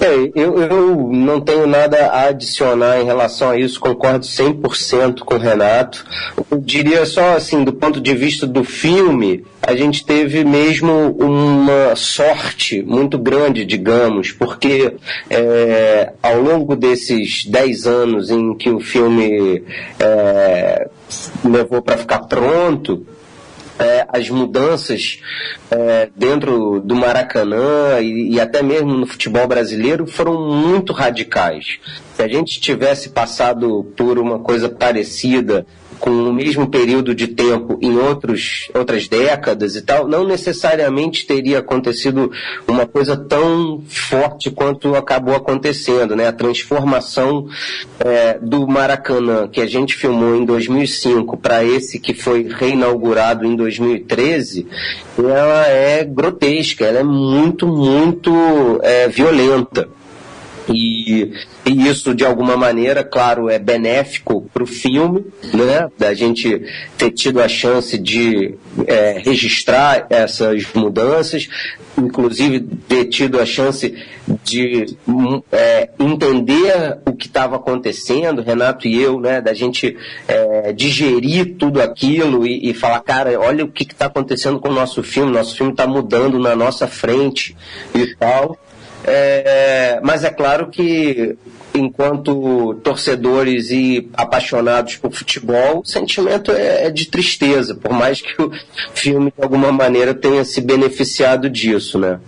É, 0.00 0.32
eu, 0.34 0.58
eu 0.58 1.12
não 1.12 1.42
tenho 1.42 1.66
nada 1.66 2.06
a 2.06 2.28
adicionar 2.28 3.00
em 3.00 3.04
relação 3.04 3.50
a 3.50 3.58
isso, 3.58 3.78
concordo 3.78 4.24
100% 4.24 5.20
com 5.20 5.34
o 5.34 5.38
Renato. 5.38 6.06
Eu 6.50 6.58
diria 6.58 7.04
só 7.04 7.36
assim, 7.36 7.62
do 7.62 7.72
ponto 7.74 8.00
de 8.00 8.14
vista 8.14 8.46
do 8.46 8.64
filme, 8.64 9.44
a 9.62 9.76
gente 9.76 10.06
teve 10.06 10.42
mesmo 10.42 11.14
uma 11.18 11.94
sorte 11.96 12.82
muito 12.82 13.18
grande, 13.18 13.64
digamos, 13.66 14.32
porque 14.32 14.94
é, 15.28 16.14
ao 16.22 16.40
longo 16.40 16.74
desses 16.74 17.44
10 17.44 17.86
anos 17.86 18.30
em 18.30 18.54
que 18.54 18.70
o 18.70 18.80
filme 18.80 19.62
é, 19.98 20.88
levou 21.44 21.82
para 21.82 21.98
ficar 21.98 22.20
pronto, 22.20 23.06
é, 23.80 24.06
as 24.08 24.28
mudanças 24.28 25.20
é, 25.70 26.10
dentro 26.14 26.80
do 26.80 26.94
Maracanã 26.94 27.98
e, 28.00 28.34
e, 28.34 28.40
até 28.40 28.62
mesmo 28.62 28.92
no 28.92 29.06
futebol 29.06 29.48
brasileiro 29.48 30.06
foram 30.06 30.38
muito 30.38 30.92
radicais. 30.92 31.78
Se 32.14 32.22
a 32.22 32.28
gente 32.28 32.60
tivesse 32.60 33.08
passado 33.08 33.84
por 33.96 34.18
uma 34.18 34.38
coisa 34.38 34.68
parecida 34.68 35.66
com 36.00 36.10
o 36.10 36.32
mesmo 36.32 36.66
período 36.66 37.14
de 37.14 37.28
tempo 37.28 37.78
em 37.80 37.96
outros, 37.98 38.68
outras 38.74 39.06
décadas 39.06 39.76
e 39.76 39.82
tal, 39.82 40.08
não 40.08 40.26
necessariamente 40.26 41.26
teria 41.26 41.58
acontecido 41.58 42.32
uma 42.66 42.86
coisa 42.86 43.16
tão 43.16 43.82
forte 43.86 44.50
quanto 44.50 44.94
acabou 44.94 45.36
acontecendo, 45.36 46.16
né? 46.16 46.26
A 46.26 46.32
transformação 46.32 47.46
é, 48.00 48.38
do 48.40 48.66
Maracanã 48.66 49.46
que 49.46 49.60
a 49.60 49.66
gente 49.66 49.94
filmou 49.94 50.34
em 50.34 50.44
2005 50.44 51.36
para 51.36 51.62
esse 51.62 52.00
que 52.00 52.14
foi 52.14 52.48
reinaugurado 52.48 53.44
em 53.44 53.54
2013, 53.54 54.66
ela 55.18 55.66
é 55.66 56.02
grotesca, 56.02 56.86
ela 56.86 57.00
é 57.00 57.04
muito, 57.04 57.66
muito 57.66 58.32
é, 58.82 59.06
violenta. 59.08 59.99
E, 60.72 61.32
e, 61.66 61.88
isso, 61.88 62.14
de 62.14 62.24
alguma 62.24 62.56
maneira, 62.56 63.02
claro, 63.02 63.48
é 63.48 63.58
benéfico 63.58 64.48
para 64.52 64.62
o 64.62 64.66
filme, 64.66 65.24
né? 65.52 65.88
Da 65.98 66.14
gente 66.14 66.62
ter 66.96 67.10
tido 67.10 67.40
a 67.40 67.48
chance 67.48 67.98
de 67.98 68.54
é, 68.86 69.20
registrar 69.24 70.06
essas 70.08 70.64
mudanças, 70.74 71.48
inclusive 71.98 72.60
ter 72.88 73.06
tido 73.06 73.40
a 73.40 73.46
chance 73.46 73.94
de 74.44 74.96
é, 75.50 75.90
entender 75.98 76.98
o 77.04 77.12
que 77.12 77.26
estava 77.26 77.56
acontecendo, 77.56 78.42
Renato 78.42 78.86
e 78.86 79.00
eu, 79.00 79.20
né? 79.20 79.40
Da 79.40 79.52
gente 79.52 79.96
é, 80.28 80.72
digerir 80.72 81.56
tudo 81.58 81.82
aquilo 81.82 82.46
e, 82.46 82.70
e, 82.70 82.74
falar, 82.74 83.00
cara, 83.00 83.38
olha 83.40 83.64
o 83.64 83.72
que 83.72 83.82
está 83.82 84.06
acontecendo 84.06 84.60
com 84.60 84.68
o 84.68 84.74
nosso 84.74 85.02
filme, 85.02 85.32
nosso 85.32 85.56
filme 85.56 85.72
está 85.72 85.86
mudando 85.86 86.38
na 86.38 86.54
nossa 86.54 86.86
frente 86.86 87.56
e 87.94 88.14
tal. 88.14 88.56
É, 89.04 89.98
mas 90.02 90.24
é 90.24 90.30
claro 90.30 90.68
que, 90.68 91.36
enquanto 91.74 92.74
torcedores 92.82 93.70
e 93.70 94.08
apaixonados 94.14 94.96
por 94.96 95.12
futebol, 95.12 95.80
o 95.80 95.84
sentimento 95.84 96.52
é, 96.52 96.86
é 96.86 96.90
de 96.90 97.06
tristeza, 97.06 97.74
por 97.74 97.92
mais 97.92 98.20
que 98.20 98.40
o 98.40 98.50
filme, 98.94 99.32
de 99.36 99.42
alguma 99.42 99.72
maneira, 99.72 100.14
tenha 100.14 100.44
se 100.44 100.60
beneficiado 100.60 101.48
disso, 101.48 101.98
né? 101.98 102.20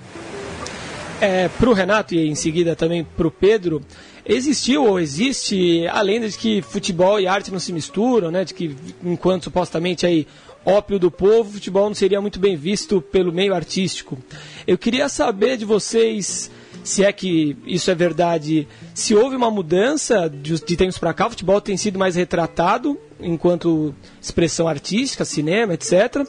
É, 1.20 1.48
para 1.48 1.70
o 1.70 1.72
Renato 1.72 2.14
e 2.14 2.26
em 2.26 2.34
seguida 2.34 2.74
também 2.74 3.04
para 3.04 3.28
o 3.28 3.30
Pedro, 3.30 3.80
existiu 4.26 4.84
ou 4.84 4.98
existe 4.98 5.86
a 5.86 6.00
lenda 6.00 6.28
de 6.28 6.36
que 6.36 6.62
futebol 6.62 7.20
e 7.20 7.28
arte 7.28 7.52
não 7.52 7.60
se 7.60 7.72
misturam, 7.72 8.30
né? 8.30 8.44
De 8.44 8.54
que 8.54 8.74
enquanto 9.04 9.44
supostamente 9.44 10.04
aí 10.04 10.26
ópio 10.64 10.98
do 10.98 11.10
povo, 11.10 11.52
futebol 11.52 11.86
não 11.86 11.94
seria 11.94 12.20
muito 12.20 12.40
bem 12.40 12.56
visto 12.56 13.00
pelo 13.00 13.32
meio 13.32 13.54
artístico. 13.54 14.18
Eu 14.66 14.78
queria 14.78 15.08
saber 15.08 15.56
de 15.56 15.64
vocês 15.64 16.50
se 16.84 17.04
é 17.04 17.12
que 17.12 17.56
isso 17.64 17.90
é 17.90 17.94
verdade, 17.94 18.66
se 18.94 19.14
houve 19.14 19.36
uma 19.36 19.50
mudança 19.50 20.28
de, 20.28 20.60
de 20.64 20.76
tempos 20.76 20.98
para 20.98 21.14
cá, 21.14 21.26
o 21.26 21.30
futebol 21.30 21.60
tem 21.60 21.76
sido 21.76 21.98
mais 21.98 22.16
retratado 22.16 22.98
enquanto 23.20 23.94
expressão 24.20 24.66
artística, 24.66 25.24
cinema, 25.24 25.74
etc. 25.74 26.26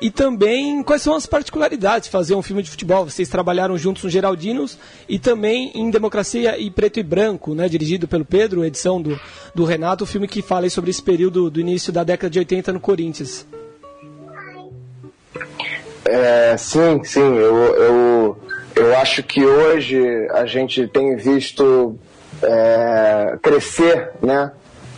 E 0.00 0.10
também 0.10 0.82
quais 0.82 1.02
são 1.02 1.14
as 1.14 1.24
particularidades 1.24 2.06
de 2.06 2.10
fazer 2.10 2.34
um 2.34 2.42
filme 2.42 2.62
de 2.62 2.70
futebol. 2.70 3.04
Vocês 3.04 3.28
trabalharam 3.28 3.78
juntos 3.78 4.02
no 4.02 4.10
Geraldinos 4.10 4.76
e 5.08 5.18
também 5.18 5.70
em 5.74 5.90
Democracia 5.90 6.58
e 6.58 6.70
Preto 6.70 6.98
e 6.98 7.02
Branco, 7.02 7.54
né, 7.54 7.68
dirigido 7.68 8.08
pelo 8.08 8.24
Pedro, 8.24 8.64
edição 8.64 9.00
do, 9.00 9.18
do 9.54 9.64
Renato, 9.64 10.04
o 10.04 10.06
filme 10.06 10.26
que 10.26 10.42
fala 10.42 10.68
sobre 10.68 10.90
esse 10.90 11.02
período 11.02 11.50
do 11.50 11.60
início 11.60 11.92
da 11.92 12.02
década 12.02 12.30
de 12.30 12.38
80 12.38 12.72
no 12.72 12.80
Corinthians. 12.80 13.46
É, 16.04 16.56
sim, 16.56 17.02
sim, 17.04 17.20
eu, 17.20 17.56
eu, 17.56 18.36
eu 18.74 18.96
acho 18.96 19.22
que 19.22 19.44
hoje 19.44 20.00
a 20.30 20.46
gente 20.46 20.86
tem 20.88 21.16
visto 21.16 21.98
é, 22.42 23.38
crescer, 23.42 24.10
né? 24.22 24.52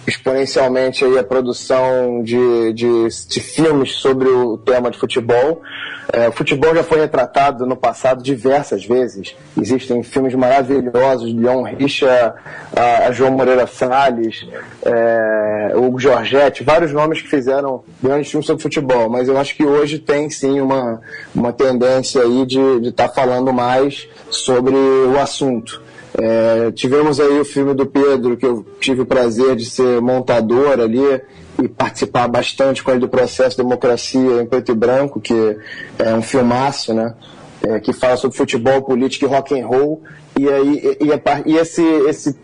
Exponencialmente 0.06 1.04
aí 1.04 1.18
a 1.18 1.24
produção 1.24 2.22
de, 2.22 2.72
de, 2.72 3.08
de, 3.28 3.40
filmes 3.40 3.92
sobre 3.92 4.28
o 4.28 4.58
tema 4.58 4.90
de 4.90 4.98
futebol. 4.98 5.62
É, 6.12 6.28
o 6.28 6.32
futebol 6.32 6.74
já 6.74 6.84
foi 6.84 7.00
retratado 7.00 7.66
no 7.66 7.74
passado 7.74 8.22
diversas 8.22 8.84
vezes. 8.84 9.34
Existem 9.58 10.02
filmes 10.02 10.34
maravilhosos 10.34 11.28
de 11.28 11.40
Leon 11.40 11.62
Richa, 11.62 12.34
a, 12.76 13.06
a 13.06 13.12
João 13.12 13.32
Moreira 13.32 13.66
Salles, 13.66 14.46
é, 14.84 15.72
Hugo 15.74 15.98
Giorgetti, 15.98 16.62
vários 16.62 16.92
nomes 16.92 17.22
que 17.22 17.28
fizeram 17.28 17.82
grandes 18.02 18.30
filmes 18.30 18.46
sobre 18.46 18.62
futebol. 18.62 19.08
Mas 19.08 19.28
eu 19.28 19.38
acho 19.38 19.56
que 19.56 19.64
hoje 19.64 19.98
tem 19.98 20.28
sim 20.28 20.60
uma, 20.60 21.00
uma 21.34 21.52
tendência 21.52 22.22
aí 22.22 22.44
de 22.44 22.88
estar 22.88 23.08
tá 23.08 23.14
falando 23.14 23.52
mais 23.52 24.06
sobre 24.30 24.74
o 24.74 25.18
assunto. 25.18 25.82
É, 26.16 26.70
tivemos 26.70 27.18
aí 27.18 27.40
o 27.40 27.44
filme 27.44 27.74
do 27.74 27.86
Pedro, 27.86 28.36
que 28.36 28.46
eu 28.46 28.64
tive 28.80 29.00
o 29.00 29.06
prazer 29.06 29.56
de 29.56 29.64
ser 29.64 30.00
montador 30.00 30.80
ali 30.80 31.20
e 31.62 31.68
participar 31.68 32.28
bastante 32.28 32.82
com 32.82 32.90
ele 32.90 33.00
do 33.00 33.08
processo 33.08 33.56
Democracia 33.56 34.40
em 34.42 34.46
Preto 34.46 34.72
e 34.72 34.74
Branco, 34.74 35.20
que 35.20 35.56
é 35.98 36.14
um 36.14 36.22
filmaço, 36.22 36.94
né? 36.94 37.14
É, 37.62 37.80
que 37.80 37.92
fala 37.92 38.16
sobre 38.16 38.36
futebol, 38.36 38.82
política 38.82 39.24
e 39.24 39.28
rock 39.28 39.60
and 39.60 39.66
roll. 39.66 40.02
E, 40.38 40.48
aí, 40.48 40.98
e, 41.00 41.04
e, 41.04 41.52
e 41.52 41.56
esse, 41.56 41.82
esse 41.82 42.36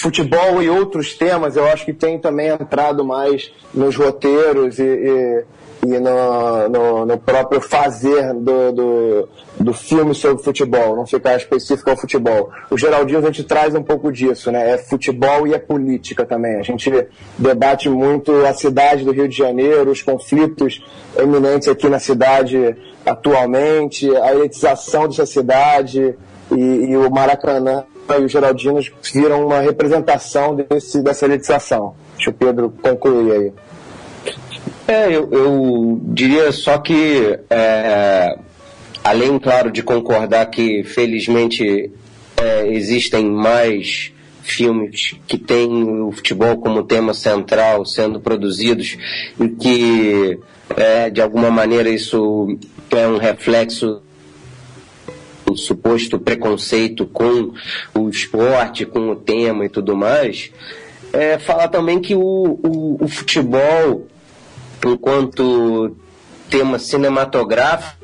futebol 0.00 0.62
e 0.62 0.70
outros 0.70 1.14
temas 1.14 1.56
eu 1.56 1.66
acho 1.66 1.84
que 1.84 1.92
tem 1.92 2.18
também 2.18 2.48
entrado 2.48 3.04
mais 3.04 3.52
nos 3.74 3.96
roteiros 3.96 4.78
e, 4.78 4.84
e 4.84 5.44
e 5.86 5.98
no, 5.98 6.68
no, 6.68 7.06
no 7.06 7.18
próprio 7.18 7.60
fazer 7.60 8.34
do, 8.34 8.72
do, 8.72 9.28
do, 9.60 9.72
filme 9.72 10.14
sobre 10.14 10.42
futebol, 10.42 10.96
não 10.96 11.06
ficar 11.06 11.36
específico 11.36 11.90
ao 11.90 11.96
futebol. 11.96 12.50
O 12.70 12.76
Geraldinho 12.76 13.20
a 13.20 13.22
gente 13.22 13.44
traz 13.44 13.74
um 13.74 13.82
pouco 13.82 14.10
disso, 14.10 14.50
né? 14.50 14.72
É 14.72 14.78
futebol 14.78 15.46
e 15.46 15.54
é 15.54 15.58
política 15.58 16.24
também. 16.24 16.56
A 16.56 16.62
gente 16.62 16.90
debate 17.38 17.88
muito 17.88 18.32
a 18.44 18.52
cidade 18.52 19.04
do 19.04 19.12
Rio 19.12 19.28
de 19.28 19.36
Janeiro, 19.36 19.90
os 19.90 20.02
conflitos 20.02 20.84
eminentes 21.16 21.68
aqui 21.68 21.88
na 21.88 21.98
cidade 21.98 22.76
atualmente, 23.06 24.14
a 24.16 24.34
elitização 24.34 25.08
dessa 25.08 25.26
cidade 25.26 26.14
e, 26.50 26.90
e 26.90 26.96
o 26.96 27.08
Maracanã 27.10 27.84
e 28.16 28.24
o 28.24 28.28
Geraldino 28.28 28.80
viram 29.12 29.46
uma 29.46 29.60
representação 29.60 30.54
desse, 30.54 31.02
dessa 31.02 31.24
elitização. 31.26 31.94
Deixa 32.16 32.30
o 32.30 32.34
Pedro 32.34 32.72
concluir 32.82 33.32
aí. 33.32 33.52
É, 34.86 35.08
eu, 35.08 35.28
eu 35.30 36.00
diria 36.02 36.50
só 36.50 36.78
que, 36.78 37.38
é, 37.50 38.38
além, 39.04 39.38
claro, 39.38 39.70
de 39.70 39.82
concordar 39.82 40.46
que, 40.46 40.82
felizmente, 40.82 41.90
é, 42.36 42.68
existem 42.68 43.26
mais 43.26 44.12
filmes 44.42 45.14
que 45.26 45.36
têm 45.36 45.68
o 46.00 46.10
futebol 46.10 46.56
como 46.56 46.82
tema 46.82 47.12
central 47.12 47.84
sendo 47.84 48.18
produzidos 48.18 48.96
e 49.38 49.48
que, 49.48 50.38
é, 50.74 51.10
de 51.10 51.20
alguma 51.20 51.50
maneira, 51.50 51.90
isso 51.90 52.58
é 52.90 53.06
um 53.06 53.18
reflexo 53.18 54.00
suposto 55.58 56.18
preconceito 56.18 57.06
com 57.06 57.52
o 57.94 58.08
esporte, 58.08 58.86
com 58.86 59.10
o 59.10 59.16
tema 59.16 59.66
e 59.66 59.68
tudo 59.68 59.96
mais, 59.96 60.50
é 61.12 61.38
falar 61.38 61.68
também 61.68 62.00
que 62.00 62.14
o, 62.14 62.20
o, 62.20 63.04
o 63.04 63.08
futebol 63.08 64.06
enquanto 64.86 65.96
tema 66.48 66.78
cinematográfico 66.78 67.98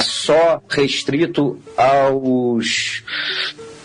só 0.00 0.62
restrito 0.68 1.58
aos 1.76 3.02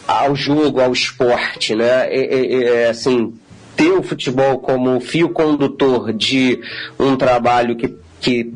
ao 0.08 0.36
jogo, 0.36 0.80
ao 0.80 0.94
esporte, 0.94 1.76
né? 1.76 2.08
É, 2.08 2.36
é, 2.36 2.64
é, 2.64 2.90
assim, 2.90 3.34
ter 3.76 3.92
o 3.92 4.04
futebol 4.04 4.60
como 4.60 5.00
fio 5.00 5.30
condutor 5.30 6.14
de 6.14 6.62
um 7.00 7.16
trabalho 7.16 7.76
que, 7.76 7.96
que 8.22 8.54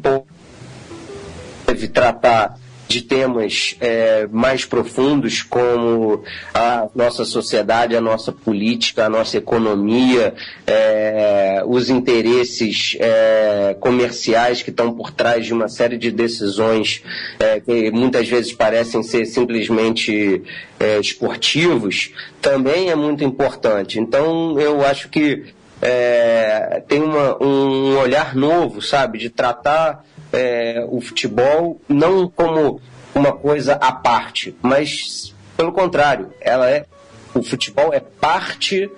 deve 1.65 1.87
tratar 1.87 2.57
de 2.89 3.03
temas 3.03 3.75
é, 3.79 4.27
mais 4.31 4.65
profundos 4.65 5.43
como 5.43 6.23
a 6.51 6.89
nossa 6.95 7.23
sociedade, 7.23 7.95
a 7.95 8.01
nossa 8.01 8.31
política, 8.31 9.05
a 9.05 9.09
nossa 9.09 9.37
economia, 9.37 10.33
é, 10.65 11.61
os 11.67 11.91
interesses 11.91 12.97
é, 12.99 13.77
comerciais 13.79 14.63
que 14.63 14.71
estão 14.71 14.91
por 14.91 15.11
trás 15.11 15.45
de 15.45 15.53
uma 15.53 15.67
série 15.67 15.99
de 15.99 16.09
decisões 16.09 17.03
é, 17.39 17.59
que 17.59 17.91
muitas 17.91 18.27
vezes 18.27 18.53
parecem 18.53 19.03
ser 19.03 19.27
simplesmente 19.27 20.41
é, 20.79 20.99
esportivos, 20.99 22.11
também 22.41 22.89
é 22.89 22.95
muito 22.95 23.23
importante. 23.23 23.99
Então, 23.99 24.59
eu 24.59 24.83
acho 24.83 25.09
que 25.09 25.43
é, 25.79 26.81
tem 26.87 27.03
uma, 27.03 27.41
um 27.41 27.99
olhar 27.99 28.35
novo, 28.35 28.81
sabe, 28.81 29.19
de 29.19 29.29
tratar 29.29 30.03
é, 30.31 30.85
o 30.89 31.01
futebol 31.01 31.79
não 31.87 32.27
como 32.27 32.81
uma 33.13 33.31
coisa 33.31 33.73
à 33.73 33.91
parte, 33.91 34.55
mas 34.61 35.33
pelo 35.57 35.71
contrário, 35.71 36.31
ela 36.39 36.69
é 36.69 36.85
o 37.33 37.43
futebol 37.43 37.93
é 37.93 37.99
parte 37.99 38.89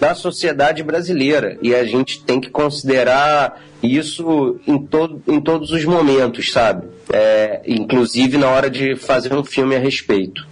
da 0.00 0.14
sociedade 0.14 0.82
brasileira 0.82 1.58
e 1.60 1.74
a 1.74 1.84
gente 1.84 2.22
tem 2.22 2.40
que 2.40 2.50
considerar 2.50 3.60
isso 3.82 4.58
em, 4.66 4.78
todo, 4.78 5.22
em 5.26 5.40
todos 5.40 5.70
os 5.70 5.84
momentos, 5.84 6.50
sabe? 6.50 6.86
É, 7.12 7.60
inclusive 7.66 8.38
na 8.38 8.48
hora 8.48 8.70
de 8.70 8.96
fazer 8.96 9.34
um 9.34 9.44
filme 9.44 9.76
a 9.76 9.78
respeito. 9.78 10.46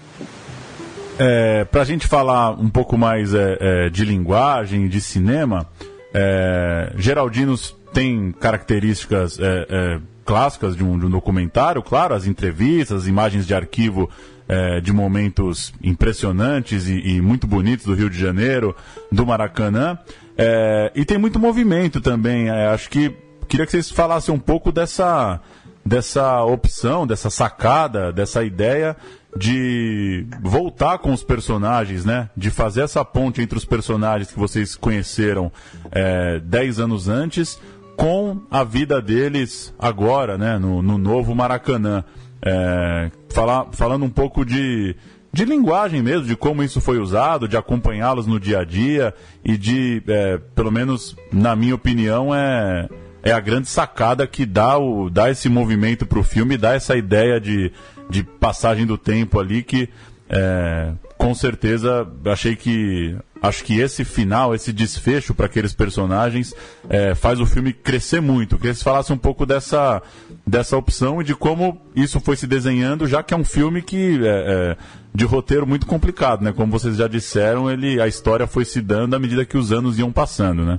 É, 1.18 1.64
Para 1.64 1.82
a 1.82 1.84
gente 1.84 2.06
falar 2.06 2.50
um 2.50 2.68
pouco 2.68 2.98
mais 2.98 3.32
é, 3.34 3.56
é, 3.58 3.88
de 3.88 4.04
linguagem, 4.04 4.88
de 4.88 5.00
cinema, 5.00 5.66
é, 6.12 6.92
Geraldinos 6.98 7.74
tem 7.92 8.32
características 8.32 9.38
é, 9.40 9.98
clássicas 10.26 10.76
de 10.76 10.82
um, 10.82 10.98
de 10.98 11.06
um, 11.06 11.10
documentário, 11.10 11.80
claro, 11.82 12.12
as 12.12 12.26
entrevistas, 12.26 13.02
as 13.02 13.06
imagens 13.06 13.46
de 13.46 13.54
arquivo 13.54 14.10
é, 14.48 14.80
de 14.80 14.92
momentos 14.92 15.72
impressionantes 15.82 16.88
e, 16.88 16.98
e, 16.98 17.20
muito 17.20 17.46
bonitos 17.46 17.86
do 17.86 17.94
Rio 17.94 18.10
de 18.10 18.18
Janeiro, 18.18 18.74
do 19.10 19.24
Maracanã. 19.24 19.98
É, 20.36 20.92
e 20.94 21.04
tem 21.04 21.16
muito 21.16 21.38
movimento 21.38 22.00
também. 22.00 22.48
É, 22.48 22.66
acho 22.66 22.90
que 22.90 23.14
queria 23.48 23.64
que 23.64 23.72
vocês 23.72 23.90
falassem 23.90 24.34
um 24.34 24.38
pouco 24.38 24.72
dessa, 24.72 25.40
dessa 25.84 26.42
opção, 26.42 27.06
dessa 27.06 27.30
sacada, 27.30 28.12
dessa 28.12 28.42
ideia 28.42 28.96
de 29.36 30.26
voltar 30.40 30.98
com 30.98 31.12
os 31.12 31.22
personagens, 31.22 32.04
né? 32.04 32.30
De 32.36 32.50
fazer 32.50 32.82
essa 32.82 33.04
ponte 33.04 33.42
entre 33.42 33.58
os 33.58 33.64
personagens 33.64 34.30
que 34.30 34.38
vocês 34.38 34.74
conheceram 34.74 35.52
é, 35.90 36.40
dez 36.40 36.80
anos 36.80 37.08
antes 37.08 37.58
com 37.96 38.42
a 38.50 38.62
vida 38.62 39.00
deles 39.00 39.74
agora, 39.78 40.36
né, 40.36 40.58
no, 40.58 40.82
no 40.82 40.98
novo 40.98 41.34
Maracanã. 41.34 42.04
É, 42.44 43.10
falar, 43.30 43.66
falando 43.72 44.04
um 44.04 44.10
pouco 44.10 44.44
de, 44.44 44.94
de 45.32 45.44
linguagem 45.44 46.02
mesmo, 46.02 46.26
de 46.26 46.36
como 46.36 46.62
isso 46.62 46.80
foi 46.80 46.98
usado, 46.98 47.48
de 47.48 47.56
acompanhá-los 47.56 48.26
no 48.26 48.38
dia 48.38 48.60
a 48.60 48.64
dia 48.64 49.14
e 49.44 49.56
de, 49.56 50.02
é, 50.06 50.38
pelo 50.54 50.70
menos 50.70 51.16
na 51.32 51.56
minha 51.56 51.74
opinião, 51.74 52.34
é, 52.34 52.88
é 53.22 53.32
a 53.32 53.40
grande 53.40 53.68
sacada 53.68 54.26
que 54.26 54.46
dá, 54.46 54.78
o, 54.78 55.10
dá 55.10 55.30
esse 55.30 55.48
movimento 55.48 56.06
para 56.06 56.18
o 56.18 56.22
filme, 56.22 56.56
dá 56.56 56.74
essa 56.74 56.96
ideia 56.96 57.40
de, 57.40 57.72
de 58.08 58.22
passagem 58.22 58.86
do 58.86 58.96
tempo 58.96 59.40
ali 59.40 59.62
que 59.62 59.88
é, 60.28 60.92
com 61.16 61.34
certeza 61.34 62.06
achei 62.26 62.54
que 62.54 63.16
acho 63.42 63.64
que 63.64 63.78
esse 63.80 64.04
final, 64.04 64.54
esse 64.54 64.72
desfecho 64.72 65.34
para 65.34 65.46
aqueles 65.46 65.72
personagens 65.74 66.54
é, 66.88 67.14
faz 67.14 67.40
o 67.40 67.46
filme 67.46 67.72
crescer 67.72 68.20
muito. 68.20 68.56
Queria 68.56 68.72
que 68.72 68.76
vocês 68.76 68.82
falassem 68.82 69.14
um 69.14 69.18
pouco 69.18 69.44
dessa, 69.44 70.02
dessa 70.46 70.76
opção 70.76 71.20
e 71.20 71.24
de 71.24 71.34
como 71.34 71.80
isso 71.94 72.20
foi 72.20 72.36
se 72.36 72.46
desenhando, 72.46 73.06
já 73.06 73.22
que 73.22 73.34
é 73.34 73.36
um 73.36 73.44
filme 73.44 73.82
que 73.82 74.20
é, 74.22 74.26
é, 74.26 74.76
de 75.14 75.24
roteiro 75.24 75.66
muito 75.66 75.86
complicado, 75.86 76.42
né? 76.42 76.52
Como 76.52 76.70
vocês 76.70 76.96
já 76.96 77.08
disseram, 77.08 77.70
ele, 77.70 78.00
a 78.00 78.06
história 78.06 78.46
foi 78.46 78.64
se 78.64 78.80
dando 78.80 79.14
à 79.14 79.18
medida 79.18 79.44
que 79.44 79.56
os 79.56 79.72
anos 79.72 79.98
iam 79.98 80.12
passando, 80.12 80.64
né? 80.64 80.78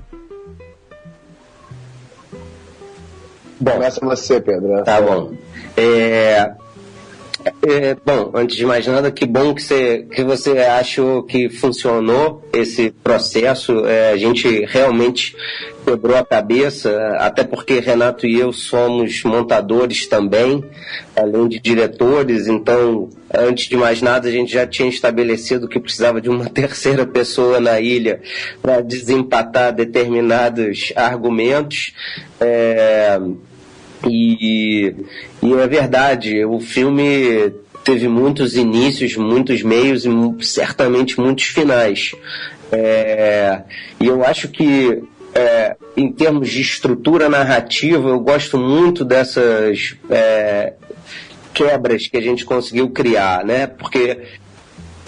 Bom, 3.60 3.72
começa 3.72 4.04
você, 4.04 4.40
Pedro. 4.40 4.84
Tá 4.84 5.00
bom. 5.00 5.32
É, 5.76 6.52
é, 7.60 7.96
bom, 8.06 8.30
antes 8.34 8.56
de 8.56 8.64
mais 8.64 8.86
nada, 8.86 9.10
que 9.10 9.26
bom 9.26 9.52
que 9.52 9.62
você, 9.62 10.06
que 10.14 10.22
você 10.22 10.58
achou 10.58 11.24
que 11.24 11.48
funcionou 11.48 12.48
esse 12.52 12.90
processo. 13.02 13.84
É, 13.84 14.12
a 14.12 14.16
gente 14.16 14.64
realmente 14.64 15.34
quebrou 15.84 16.16
a 16.16 16.24
cabeça, 16.24 17.16
até 17.18 17.42
porque 17.42 17.80
Renato 17.80 18.26
e 18.26 18.38
eu 18.38 18.52
somos 18.52 19.24
montadores 19.24 20.06
também, 20.06 20.62
além 21.16 21.48
de 21.48 21.58
diretores, 21.58 22.46
então, 22.46 23.08
antes 23.34 23.68
de 23.68 23.76
mais 23.76 24.00
nada, 24.00 24.28
a 24.28 24.32
gente 24.32 24.52
já 24.52 24.66
tinha 24.66 24.88
estabelecido 24.88 25.66
que 25.66 25.80
precisava 25.80 26.20
de 26.20 26.28
uma 26.28 26.46
terceira 26.50 27.04
pessoa 27.04 27.58
na 27.58 27.80
ilha 27.80 28.20
para 28.62 28.80
desempatar 28.80 29.74
determinados 29.74 30.92
argumentos. 30.94 31.92
É, 32.40 33.18
e, 34.06 34.94
e 35.42 35.52
é 35.52 35.66
verdade, 35.66 36.44
o 36.44 36.60
filme 36.60 37.52
teve 37.84 38.08
muitos 38.08 38.54
inícios, 38.54 39.16
muitos 39.16 39.62
meios 39.62 40.04
e 40.04 40.10
certamente 40.44 41.18
muitos 41.18 41.44
finais. 41.44 42.14
É, 42.70 43.62
e 43.98 44.06
eu 44.06 44.24
acho 44.24 44.48
que, 44.48 45.02
é, 45.34 45.76
em 45.96 46.12
termos 46.12 46.50
de 46.50 46.60
estrutura 46.60 47.28
narrativa, 47.28 48.08
eu 48.08 48.20
gosto 48.20 48.58
muito 48.58 49.04
dessas 49.04 49.96
é, 50.10 50.74
quebras 51.54 52.06
que 52.08 52.16
a 52.16 52.20
gente 52.20 52.44
conseguiu 52.44 52.90
criar, 52.90 53.44
né? 53.44 53.66
Porque 53.66 54.18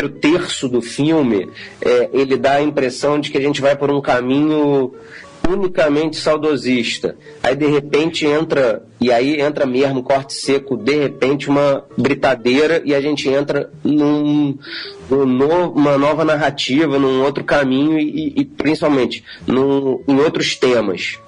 o 0.03 0.09
terço 0.09 0.69
do 0.69 0.81
filme 0.81 1.51
é, 1.83 2.09
ele 2.13 2.37
dá 2.37 2.55
a 2.55 2.63
impressão 2.63 3.21
de 3.21 3.31
que 3.31 3.37
a 3.37 3.43
gente 3.43 3.61
vai 3.61 3.77
por 3.77 3.91
um 3.91 4.01
caminho 4.01 4.95
unicamente 5.53 6.17
saudosista. 6.17 7.17
Aí 7.43 7.55
de 7.55 7.67
repente 7.67 8.27
entra, 8.27 8.83
e 9.01 9.13
aí 9.13 9.41
entra 9.41 9.67
mesmo 9.67 10.03
corte 10.03 10.35
seco, 10.35 10.77
de 10.77 10.97
repente 10.97 11.49
uma 11.49 11.85
britadeira 11.97 12.83
e 12.85 12.95
a 12.95 13.01
gente 13.01 13.29
entra 13.29 13.71
num, 13.83 14.57
num 15.09 15.71
uma 15.71 15.99
nova 15.99 16.25
narrativa, 16.25 16.99
num 16.99 17.23
outro 17.23 17.45
caminho 17.45 17.99
e, 17.99 18.35
e 18.37 18.45
principalmente 18.45 19.25
num, 19.47 20.03
em 20.07 20.21
outros 20.21 20.57
temas. 20.57 21.19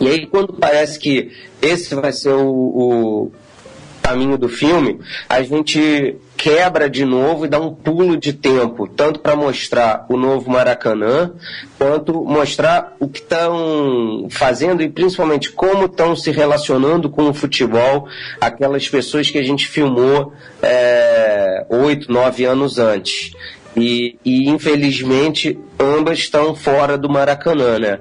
E 0.00 0.08
aí 0.08 0.26
quando 0.26 0.52
parece 0.52 0.98
que 0.98 1.30
esse 1.60 1.94
vai 1.94 2.12
ser 2.12 2.32
o, 2.32 2.46
o 2.46 3.32
caminho 4.02 4.38
do 4.38 4.48
filme, 4.48 4.98
a 5.28 5.42
gente 5.42 6.16
quebra 6.40 6.88
de 6.88 7.04
novo 7.04 7.44
e 7.44 7.48
dá 7.48 7.60
um 7.60 7.74
pulo 7.74 8.16
de 8.16 8.32
tempo, 8.32 8.88
tanto 8.88 9.20
para 9.20 9.36
mostrar 9.36 10.06
o 10.08 10.16
novo 10.16 10.50
Maracanã, 10.50 11.34
quanto 11.76 12.24
mostrar 12.24 12.96
o 12.98 13.06
que 13.06 13.18
estão 13.18 14.26
fazendo 14.30 14.82
e 14.82 14.88
principalmente 14.88 15.52
como 15.52 15.84
estão 15.84 16.16
se 16.16 16.30
relacionando 16.30 17.10
com 17.10 17.28
o 17.28 17.34
futebol 17.34 18.08
aquelas 18.40 18.88
pessoas 18.88 19.30
que 19.30 19.36
a 19.36 19.42
gente 19.42 19.68
filmou 19.68 20.32
é, 20.62 21.66
oito, 21.68 22.10
é, 22.10 22.14
nove 22.14 22.46
anos 22.46 22.78
antes. 22.78 23.32
E, 23.76 24.16
e, 24.24 24.48
infelizmente 24.48 25.58
ambas 25.78 26.20
estão 26.20 26.54
fora 26.54 26.96
do 26.96 27.08
Maracanã, 27.08 27.78
né? 27.78 28.00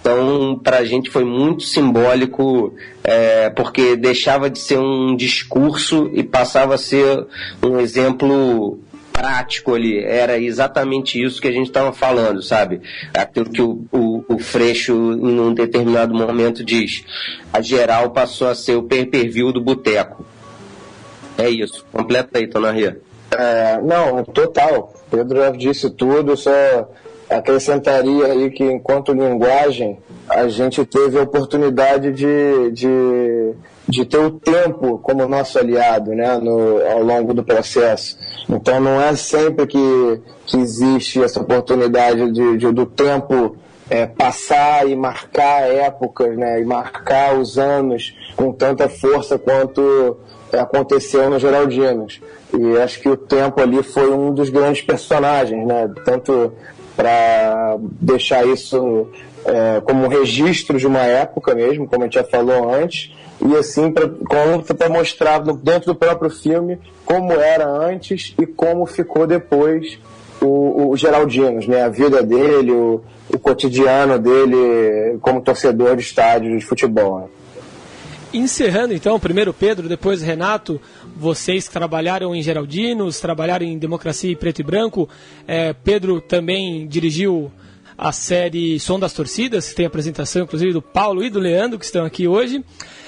Então, 0.00 0.58
para 0.62 0.78
a 0.78 0.84
gente 0.84 1.10
foi 1.10 1.24
muito 1.24 1.64
simbólico, 1.64 2.74
é, 3.04 3.50
porque 3.50 3.96
deixava 3.96 4.48
de 4.48 4.58
ser 4.58 4.78
um 4.78 5.16
discurso 5.16 6.08
e 6.12 6.22
passava 6.22 6.74
a 6.74 6.78
ser 6.78 7.26
um 7.62 7.78
exemplo 7.80 8.78
prático 9.12 9.74
ali. 9.74 9.98
Era 9.98 10.38
exatamente 10.38 11.20
isso 11.22 11.40
que 11.40 11.48
a 11.48 11.52
gente 11.52 11.66
estava 11.66 11.92
falando, 11.92 12.40
sabe? 12.40 12.80
Aquilo 13.12 13.50
que 13.50 13.60
o, 13.60 13.84
o, 13.90 14.24
o, 14.28 14.38
Freixo, 14.38 14.92
em 14.94 15.40
um 15.40 15.52
determinado 15.52 16.14
momento, 16.14 16.64
diz. 16.64 17.04
A 17.52 17.60
geral 17.60 18.10
passou 18.10 18.48
a 18.48 18.54
ser 18.54 18.76
o 18.76 18.84
per-per-view 18.84 19.52
do 19.52 19.60
boteco. 19.60 20.24
É 21.36 21.48
isso. 21.48 21.84
Completa 21.92 22.38
aí, 22.38 22.46
Tona 22.46 22.70
Ria. 22.70 23.00
É, 23.30 23.80
não, 23.82 24.24
total. 24.24 24.94
Pedro 25.10 25.56
disse 25.56 25.90
tudo, 25.90 26.36
só 26.36 26.50
acrescentaria 27.28 28.26
aí 28.26 28.50
que 28.50 28.64
enquanto 28.64 29.12
linguagem 29.12 29.98
a 30.28 30.48
gente 30.48 30.84
teve 30.84 31.18
a 31.18 31.22
oportunidade 31.22 32.12
de, 32.12 32.70
de, 32.72 33.52
de 33.88 34.04
ter 34.04 34.18
o 34.18 34.30
tempo 34.30 34.98
como 34.98 35.28
nosso 35.28 35.58
aliado 35.58 36.12
né, 36.12 36.38
no, 36.38 36.82
ao 36.86 37.02
longo 37.02 37.34
do 37.34 37.42
processo. 37.42 38.18
Então 38.48 38.80
não 38.80 39.00
é 39.00 39.14
sempre 39.14 39.66
que, 39.66 40.20
que 40.46 40.56
existe 40.56 41.22
essa 41.22 41.40
oportunidade 41.40 42.30
de, 42.32 42.56
de 42.56 42.72
do 42.72 42.86
tempo 42.86 43.56
é, 43.90 44.06
passar 44.06 44.86
e 44.88 44.94
marcar 44.94 45.62
épocas, 45.62 46.36
né, 46.36 46.60
e 46.60 46.64
marcar 46.64 47.38
os 47.38 47.58
anos 47.58 48.14
com 48.36 48.52
tanta 48.52 48.88
força 48.88 49.38
quanto 49.38 50.18
aconteceu 50.52 51.28
no 51.28 51.38
Geraldinos. 51.38 52.20
E 52.52 52.78
acho 52.78 53.00
que 53.00 53.08
o 53.08 53.16
tempo 53.16 53.60
ali 53.60 53.82
foi 53.82 54.10
um 54.10 54.32
dos 54.32 54.48
grandes 54.48 54.82
personagens, 54.82 55.66
né? 55.66 55.90
Tanto 56.04 56.52
para 56.98 57.76
deixar 58.00 58.44
isso 58.44 59.06
é, 59.44 59.80
como 59.82 60.08
registro 60.08 60.78
de 60.78 60.86
uma 60.88 61.04
época 61.04 61.54
mesmo, 61.54 61.86
como 61.86 62.02
a 62.02 62.06
gente 62.06 62.14
já 62.14 62.24
falou 62.24 62.74
antes, 62.74 63.14
e 63.40 63.54
assim 63.54 63.92
para 63.92 64.88
mostrar 64.88 65.38
dentro 65.38 65.92
do 65.92 65.94
próprio 65.94 66.28
filme 66.28 66.76
como 67.04 67.32
era 67.34 67.68
antes 67.68 68.34
e 68.36 68.44
como 68.44 68.84
ficou 68.84 69.28
depois 69.28 69.96
o, 70.42 70.90
o 70.90 70.94
né? 71.68 71.82
a 71.84 71.88
vida 71.88 72.20
dele, 72.20 72.72
o, 72.72 73.00
o 73.32 73.38
cotidiano 73.38 74.18
dele 74.18 75.18
como 75.20 75.40
torcedor 75.40 75.94
de 75.94 76.02
estádio 76.02 76.58
de 76.58 76.66
futebol. 76.66 77.20
Né? 77.20 77.26
Encerrando 78.32 78.92
então, 78.92 79.18
primeiro 79.18 79.54
Pedro, 79.54 79.88
depois 79.88 80.20
Renato, 80.20 80.80
vocês 81.16 81.66
trabalharam 81.66 82.34
em 82.34 82.42
Geraldinos, 82.42 83.20
trabalharam 83.20 83.64
em 83.64 83.78
Democracia 83.78 84.30
e 84.30 84.36
Preto 84.36 84.60
e 84.60 84.64
Branco. 84.64 85.08
É, 85.46 85.72
Pedro 85.72 86.20
também 86.20 86.86
dirigiu 86.86 87.50
a 87.96 88.12
série 88.12 88.78
Som 88.78 89.00
das 89.00 89.14
Torcidas, 89.14 89.70
que 89.70 89.74
tem 89.74 89.86
apresentação 89.86 90.42
inclusive 90.42 90.72
do 90.72 90.82
Paulo 90.82 91.24
e 91.24 91.30
do 91.30 91.40
Leandro, 91.40 91.78
que 91.78 91.86
estão 91.86 92.04
aqui 92.04 92.28
hoje. 92.28 92.62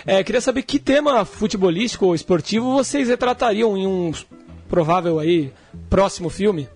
É, 0.07 0.25
queria 0.25 0.41
saber 0.41 0.63
que 0.63 0.79
tema 0.79 1.25
futebolístico 1.25 2.07
ou 2.07 2.15
esportivo 2.15 2.73
vocês 2.73 3.09
retratariam 3.09 3.77
em 3.77 3.87
um 3.87 4.13
provável 4.69 5.19
aí 5.19 5.53
próximo 5.91 6.31
filme. 6.31 6.67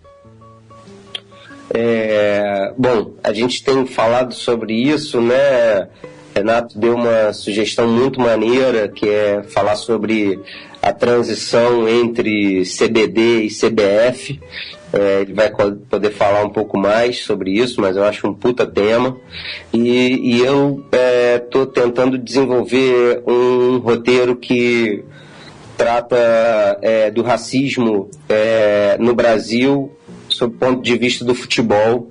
É, 1.73 2.73
bom, 2.77 3.15
a 3.25 3.33
gente 3.33 3.65
tem 3.65 3.87
falado 3.87 4.35
sobre 4.35 4.75
isso, 4.75 5.21
né? 5.21 5.89
Renato 6.35 6.79
deu 6.79 6.95
uma 6.95 7.33
sugestão 7.33 7.87
muito 7.87 8.21
maneira, 8.21 8.89
que 8.89 9.09
é 9.09 9.43
falar 9.45 9.77
sobre 9.77 10.41
a 10.83 10.93
transição 10.93 11.89
entre 11.89 12.63
CBD 12.65 13.43
e 13.43 13.49
CBF. 13.49 14.41
É, 14.93 15.23
ele 15.23 15.33
vai 15.33 15.51
poder 15.51 16.11
falar 16.11 16.45
um 16.45 16.51
pouco 16.51 16.77
mais 16.77 17.25
sobre 17.25 17.53
isso, 17.53 17.81
mas 17.81 17.97
eu 17.97 18.05
acho 18.05 18.27
um 18.27 18.35
puta 18.35 18.67
tema. 18.67 19.17
E, 19.73 20.37
e 20.37 20.41
eu 20.41 20.85
estou 21.41 21.63
é, 21.63 21.67
tentando 21.67 22.19
desenvolver 22.19 23.23
um 23.27 23.79
roteiro 23.79 24.35
que 24.35 25.05
trata 25.77 26.79
é, 26.83 27.11
do 27.11 27.23
racismo 27.23 28.09
é, 28.29 28.97
no 28.99 29.15
Brasil 29.15 29.91
sob 30.29 30.55
o 30.55 30.59
ponto 30.59 30.83
de 30.83 30.97
vista 30.97 31.25
do 31.25 31.35
futebol 31.35 32.09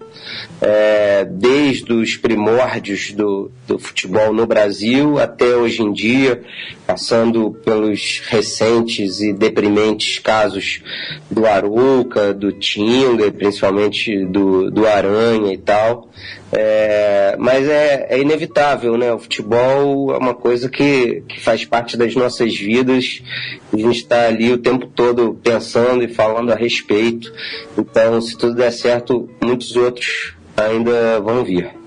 é, 0.61 1.25
desde 1.25 1.91
os 1.93 2.15
primórdios 2.15 3.11
do, 3.11 3.51
do 3.67 3.79
futebol 3.79 4.33
no 4.33 4.45
Brasil 4.45 5.19
até 5.19 5.55
hoje 5.55 5.81
em 5.81 5.91
dia, 5.91 6.41
passando 6.85 7.51
pelos 7.65 8.21
recentes 8.27 9.19
e 9.21 9.33
deprimentes 9.33 10.19
casos 10.19 10.81
do 11.29 11.45
Aruca, 11.45 12.33
do 12.33 12.51
Tinga, 12.51 13.31
principalmente 13.31 14.25
do, 14.25 14.69
do 14.71 14.87
Aranha 14.87 15.53
e 15.53 15.57
tal. 15.57 16.09
É, 16.51 17.35
mas 17.39 17.67
é, 17.67 18.07
é, 18.09 18.19
inevitável, 18.19 18.95
né? 18.95 19.11
O 19.11 19.17
futebol 19.17 20.13
é 20.13 20.17
uma 20.17 20.35
coisa 20.35 20.69
que, 20.69 21.23
que 21.27 21.39
faz 21.39 21.65
parte 21.65 21.97
das 21.97 22.15
nossas 22.15 22.55
vidas 22.55 23.23
a 23.73 23.77
gente 23.77 23.97
está 23.97 24.27
ali 24.27 24.51
o 24.51 24.57
tempo 24.57 24.85
todo 24.85 25.33
pensando 25.43 26.03
e 26.03 26.07
falando 26.07 26.51
a 26.51 26.55
respeito. 26.55 27.33
Então, 27.77 28.21
se 28.21 28.37
tudo 28.37 28.53
der 28.53 28.71
certo, 28.71 29.27
muitos 29.41 29.75
outros 29.75 30.05
ainda 30.55 31.19
vão 31.19 31.43
vir. 31.43 31.83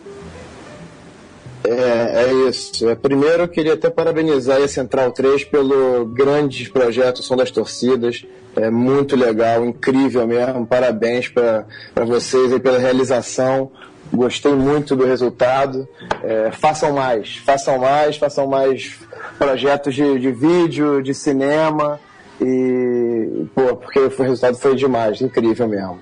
É, 1.66 2.24
é 2.24 2.48
isso. 2.48 2.88
É, 2.88 2.94
primeiro, 2.94 3.42
eu 3.42 3.48
queria 3.48 3.74
até 3.74 3.90
parabenizar 3.90 4.62
a 4.62 4.68
Central 4.68 5.10
3 5.10 5.44
pelo 5.44 6.04
grande 6.06 6.70
projeto 6.70 7.22
Som 7.22 7.36
das 7.36 7.50
Torcidas. 7.50 8.24
É 8.54 8.70
muito 8.70 9.16
legal, 9.16 9.64
incrível 9.64 10.26
mesmo. 10.26 10.66
Parabéns 10.66 11.28
para 11.28 11.66
vocês 12.06 12.52
aí 12.52 12.60
pela 12.60 12.78
realização. 12.78 13.70
Gostei 14.12 14.52
muito 14.54 14.94
do 14.94 15.04
resultado. 15.04 15.88
É, 16.22 16.52
façam 16.52 16.92
mais, 16.92 17.36
façam 17.38 17.78
mais, 17.78 18.16
façam 18.16 18.46
mais 18.46 18.96
projetos 19.36 19.94
de, 19.94 20.18
de 20.20 20.30
vídeo, 20.30 21.02
de 21.02 21.12
cinema. 21.12 21.98
E, 22.40 23.46
pô, 23.54 23.76
porque 23.76 23.98
o 23.98 24.08
resultado 24.08 24.56
foi 24.56 24.76
demais, 24.76 25.20
incrível 25.20 25.66
mesmo. 25.66 25.98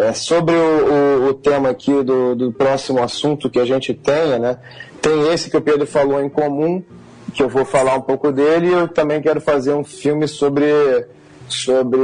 É, 0.00 0.14
sobre 0.14 0.54
o, 0.54 1.26
o, 1.26 1.28
o, 1.28 1.34
tema 1.34 1.68
aqui 1.68 2.02
do, 2.02 2.34
do 2.34 2.50
próximo 2.50 3.02
assunto 3.02 3.50
que 3.50 3.58
a 3.58 3.66
gente 3.66 3.92
tenha, 3.92 4.38
né? 4.38 4.56
Tem 5.02 5.28
esse 5.28 5.50
que 5.50 5.56
o 5.58 5.60
Pedro 5.60 5.86
falou 5.86 6.22
em 6.22 6.28
comum, 6.28 6.82
que 7.34 7.42
eu 7.42 7.50
vou 7.50 7.66
falar 7.66 7.96
um 7.96 8.00
pouco 8.00 8.32
dele, 8.32 8.68
e 8.68 8.72
eu 8.72 8.88
também 8.88 9.20
quero 9.20 9.42
fazer 9.42 9.74
um 9.74 9.84
filme 9.84 10.26
sobre, 10.26 11.06
sobre 11.46 12.00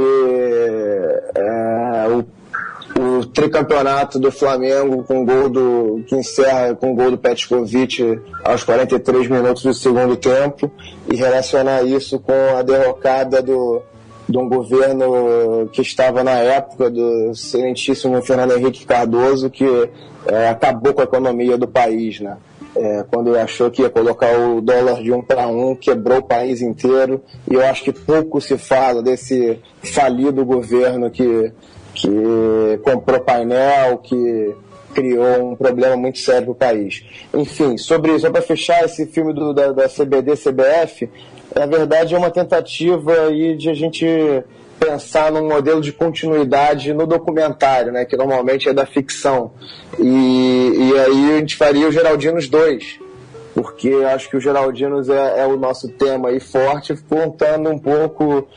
é, 1.33 2.07
o, 2.09 3.01
o 3.01 3.25
tricampeonato 3.25 4.19
do 4.19 4.31
Flamengo 4.31 5.03
com 5.03 5.25
gol 5.25 5.49
do, 5.49 6.03
que 6.05 6.15
encerra 6.15 6.75
com 6.75 6.93
gol 6.93 7.09
do 7.09 7.17
Petkovic 7.17 8.21
aos 8.43 8.63
43 8.63 9.27
minutos 9.27 9.63
do 9.63 9.73
segundo 9.73 10.15
tempo 10.15 10.71
e 11.11 11.15
relacionar 11.15 11.81
isso 11.81 12.19
com 12.19 12.55
a 12.55 12.61
derrocada 12.61 13.41
do, 13.41 13.81
de 14.27 14.37
um 14.37 14.49
governo 14.49 15.69
que 15.71 15.81
estava 15.81 16.23
na 16.23 16.33
época 16.33 16.89
do 16.89 17.31
excelentíssimo 17.31 18.21
Fernando 18.21 18.57
Henrique 18.57 18.85
Cardoso, 18.85 19.49
que 19.49 19.65
é, 20.27 20.49
acabou 20.49 20.93
com 20.93 21.01
a 21.01 21.05
economia 21.05 21.57
do 21.57 21.67
país, 21.67 22.19
né? 22.19 22.37
É, 22.75 23.03
quando 23.09 23.35
achou 23.35 23.71
que 23.71 23.81
ia 23.81 23.89
colocar 23.89 24.37
o 24.37 24.61
dólar 24.61 25.01
de 25.01 25.11
um 25.11 25.21
para 25.21 25.47
um, 25.47 25.75
quebrou 25.75 26.19
o 26.19 26.23
país 26.23 26.61
inteiro. 26.61 27.23
E 27.49 27.55
eu 27.55 27.65
acho 27.65 27.83
que 27.83 27.91
pouco 27.91 28.39
se 28.39 28.57
fala 28.57 29.01
desse 29.01 29.59
falido 29.81 30.45
governo 30.45 31.09
que, 31.09 31.51
que 31.95 32.79
comprou 32.83 33.19
painel, 33.21 33.97
que 33.97 34.53
criou 34.93 35.51
um 35.51 35.55
problema 35.55 35.95
muito 35.95 36.19
sério 36.19 36.45
para 36.45 36.51
o 36.51 36.55
país. 36.55 37.03
Enfim, 37.33 37.77
sobre 37.77 38.17
só 38.19 38.29
para 38.29 38.41
fechar 38.41 38.83
esse 38.83 39.05
filme 39.07 39.33
do, 39.33 39.53
da, 39.53 39.71
da 39.71 39.87
CBD 39.87 40.33
CBF, 40.33 41.09
na 41.55 41.65
verdade 41.65 42.13
é 42.13 42.17
uma 42.17 42.31
tentativa 42.31 43.13
aí 43.27 43.55
de 43.55 43.69
a 43.69 43.73
gente 43.73 44.05
pensar 44.79 45.31
num 45.31 45.47
modelo 45.47 45.81
de 45.81 45.91
continuidade 45.91 46.93
no 46.93 47.07
documentário, 47.07 47.91
né, 47.91 48.05
que 48.05 48.15
normalmente 48.15 48.69
é 48.69 48.73
da 48.73 48.85
ficção. 48.85 49.51
E, 49.99 50.71
e 50.75 50.99
aí 50.99 51.33
a 51.33 51.39
gente 51.39 51.55
faria 51.55 51.87
o 51.87 51.91
Geraldinos 51.91 52.47
2, 52.47 52.99
porque 53.55 53.89
acho 54.13 54.29
que 54.29 54.37
o 54.37 54.39
Geraldinos 54.39 55.09
é, 55.09 55.41
é, 55.41 55.47
o 55.47 55.57
nosso 55.57 55.89
tema 55.89 56.29
aí 56.29 56.39
forte, 56.39 56.95
contando 57.09 57.69
um 57.69 57.79
pouco, 57.79 58.47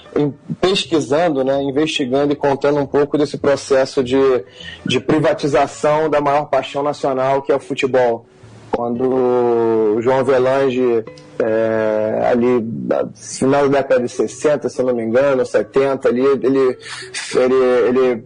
pesquisando, 0.60 1.42
né, 1.42 1.62
investigando 1.62 2.32
e 2.32 2.36
contando 2.36 2.78
um 2.78 2.86
pouco 2.86 3.16
desse 3.16 3.38
processo 3.38 4.04
de, 4.04 4.18
de 4.84 5.00
privatização 5.00 6.10
da 6.10 6.20
maior 6.20 6.50
paixão 6.50 6.82
nacional, 6.82 7.40
que 7.40 7.50
é 7.50 7.56
o 7.56 7.60
futebol. 7.60 8.26
Quando 8.70 9.96
o 9.96 10.00
João 10.00 10.20
Avelange 10.20 11.04
é, 11.38 12.26
ali 12.30 12.64
final 13.14 13.68
da 13.68 13.78
década 13.78 14.02
de 14.02 14.08
60, 14.08 14.68
se 14.68 14.82
não 14.82 14.94
me 14.94 15.02
engano, 15.02 15.44
70, 15.44 16.08
ali, 16.08 16.24
ele, 16.24 16.78
ele, 17.34 17.54
ele 17.88 18.24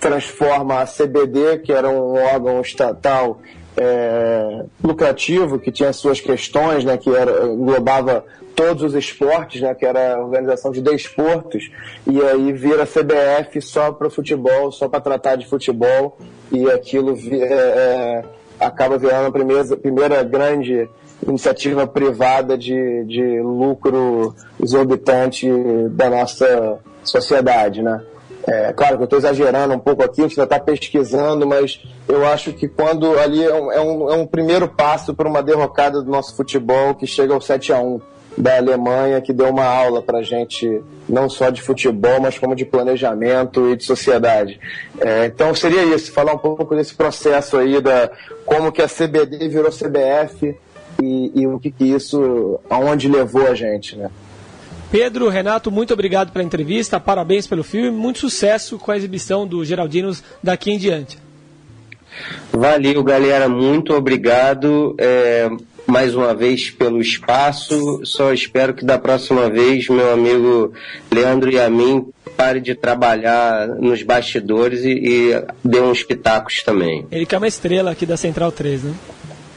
transforma 0.00 0.80
a 0.80 0.86
CBD, 0.86 1.58
que 1.58 1.72
era 1.72 1.88
um 1.88 2.14
órgão 2.14 2.60
estatal 2.60 3.40
é, 3.76 4.64
lucrativo, 4.82 5.58
que 5.58 5.70
tinha 5.70 5.92
suas 5.92 6.20
questões, 6.20 6.84
né, 6.84 6.96
que 6.96 7.10
era, 7.14 7.46
englobava 7.46 8.24
todos 8.54 8.82
os 8.82 8.94
esportes, 8.94 9.60
né, 9.60 9.72
que 9.74 9.86
era 9.86 10.16
a 10.16 10.20
organização 10.20 10.72
de 10.72 10.80
desportos, 10.80 11.70
e 12.06 12.20
aí 12.22 12.52
vira 12.52 12.84
CBF 12.84 13.60
só 13.62 13.92
para 13.92 14.10
futebol, 14.10 14.72
só 14.72 14.88
para 14.88 15.00
tratar 15.00 15.36
de 15.36 15.46
futebol, 15.46 16.18
e 16.50 16.68
aquilo 16.68 17.16
é, 17.32 18.24
acaba 18.60 18.98
virando 18.98 19.26
a 19.26 19.32
primeira, 19.32 19.76
primeira 19.76 20.22
grande 20.22 20.88
iniciativa 21.26 21.86
privada 21.86 22.56
de, 22.56 23.04
de 23.04 23.40
lucro 23.40 24.34
exorbitante 24.62 25.48
da 25.90 26.08
nossa 26.10 26.78
sociedade, 27.02 27.82
né? 27.82 28.02
É, 28.46 28.72
claro 28.72 28.96
que 28.96 29.02
eu 29.02 29.04
estou 29.04 29.18
exagerando 29.18 29.74
um 29.74 29.78
pouco 29.78 30.02
aqui, 30.02 30.20
a 30.20 30.24
gente 30.24 30.40
ainda 30.40 30.54
está 30.54 30.58
pesquisando, 30.58 31.46
mas 31.46 31.82
eu 32.08 32.26
acho 32.26 32.52
que 32.54 32.66
quando 32.66 33.18
ali 33.18 33.44
é 33.44 33.52
um, 33.52 33.72
é 33.72 33.80
um, 33.80 34.10
é 34.10 34.14
um 34.14 34.26
primeiro 34.26 34.66
passo 34.68 35.14
para 35.14 35.28
uma 35.28 35.42
derrocada 35.42 36.00
do 36.00 36.10
nosso 36.10 36.34
futebol 36.34 36.94
que 36.94 37.06
chega 37.06 37.34
ao 37.34 37.40
7 37.42 37.74
a 37.74 37.80
1 37.80 38.00
da 38.38 38.56
Alemanha, 38.56 39.20
que 39.20 39.32
deu 39.32 39.48
uma 39.48 39.64
aula 39.64 40.00
para 40.00 40.18
a 40.18 40.22
gente, 40.22 40.80
não 41.08 41.28
só 41.28 41.50
de 41.50 41.60
futebol, 41.60 42.20
mas 42.20 42.38
como 42.38 42.54
de 42.54 42.64
planejamento 42.64 43.70
e 43.70 43.76
de 43.76 43.84
sociedade. 43.84 44.60
É, 45.00 45.26
então 45.26 45.54
seria 45.54 45.82
isso, 45.82 46.12
falar 46.12 46.34
um 46.34 46.38
pouco 46.38 46.74
desse 46.76 46.94
processo 46.94 47.56
aí, 47.56 47.80
da 47.80 48.10
como 48.46 48.70
que 48.70 48.80
a 48.80 48.88
CBD 48.88 49.48
virou 49.48 49.70
CBF, 49.70 50.56
e, 51.02 51.32
e 51.34 51.46
o 51.46 51.58
que, 51.58 51.70
que 51.70 51.84
isso, 51.84 52.60
aonde 52.70 53.08
levou 53.08 53.46
a 53.46 53.54
gente, 53.54 53.96
né? 53.96 54.10
Pedro, 54.90 55.28
Renato, 55.28 55.70
muito 55.70 55.92
obrigado 55.92 56.32
pela 56.32 56.44
entrevista, 56.44 56.98
parabéns 56.98 57.46
pelo 57.46 57.62
filme, 57.62 57.90
muito 57.90 58.20
sucesso 58.20 58.78
com 58.78 58.90
a 58.90 58.96
exibição 58.96 59.46
do 59.46 59.64
Geraldinos 59.64 60.22
daqui 60.42 60.70
em 60.70 60.78
diante. 60.78 61.18
Valeu, 62.52 63.02
galera, 63.04 63.48
muito 63.48 63.92
obrigado 63.94 64.96
é, 64.98 65.50
mais 65.88 66.14
uma 66.14 66.34
vez 66.34 66.70
pelo 66.70 67.00
espaço. 67.00 68.00
Só 68.04 68.32
espero 68.32 68.74
que 68.74 68.84
da 68.84 68.98
próxima 68.98 69.48
vez 69.48 69.88
meu 69.88 70.12
amigo 70.12 70.72
Leandro 71.10 71.50
e 71.50 71.58
a 71.58 71.70
mim 71.70 72.06
pare 72.36 72.60
de 72.60 72.74
trabalhar 72.74 73.66
nos 73.66 74.02
bastidores 74.02 74.84
e, 74.84 74.90
e 74.90 75.44
dê 75.64 75.80
uns 75.80 76.02
pitacos 76.02 76.62
também. 76.62 77.06
Ele 77.10 77.26
que 77.26 77.34
é 77.34 77.38
uma 77.38 77.48
estrela 77.48 77.90
aqui 77.90 78.06
da 78.06 78.16
Central 78.16 78.52
3, 78.52 78.84
né? 78.84 78.94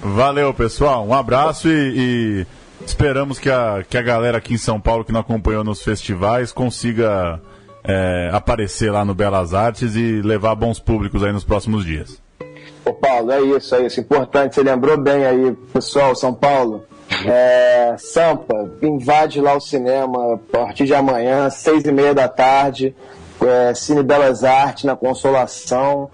Valeu, 0.01 0.51
pessoal. 0.53 1.05
Um 1.05 1.13
abraço 1.13 1.67
e, 1.67 1.93
e, 1.95 2.47
esperamos 2.85 3.37
que 3.37 3.49
a, 3.49 3.83
que 3.87 3.97
a 3.97 4.01
galera 4.01 4.39
aqui 4.39 4.55
em 4.55 4.57
São 4.57 4.79
Paulo 4.79 5.05
que 5.05 5.11
não 5.11 5.19
acompanhou 5.19 5.63
nos 5.63 5.83
festivais 5.83 6.51
consiga 6.51 7.39
é, 7.83 8.29
aparecer 8.33 8.91
lá 8.91 9.05
no 9.05 9.13
Belas 9.13 9.53
Artes 9.53 9.95
e 9.95 10.21
levar 10.21 10.55
bons 10.55 10.79
públicos 10.79 11.23
aí 11.23 11.31
nos 11.31 11.43
próximos 11.43 11.85
dias. 11.85 12.21
Ô 12.83 12.93
Paulo, 12.93 13.31
é 13.31 13.41
isso, 13.41 13.75
é 13.75 13.85
isso. 13.85 13.99
Importante, 13.99 14.55
você 14.55 14.63
lembrou 14.63 14.97
bem 14.97 15.25
aí, 15.25 15.51
pessoal, 15.73 16.15
São 16.15 16.33
Paulo. 16.33 16.83
É, 17.25 17.95
Sampa, 17.97 18.71
invade 18.81 19.39
lá 19.41 19.53
o 19.55 19.59
cinema 19.61 20.35
a 20.35 20.37
partir 20.37 20.85
de 20.85 20.93
amanhã, 20.93 21.49
seis 21.49 21.83
e 21.83 21.91
meia 21.91 22.13
da 22.13 22.27
tarde. 22.27 22.95
É, 23.41 23.73
Cine 23.73 24.03
Belas 24.03 24.43
Artes 24.43 24.83
na 24.85 24.95
Consolação 24.95 26.09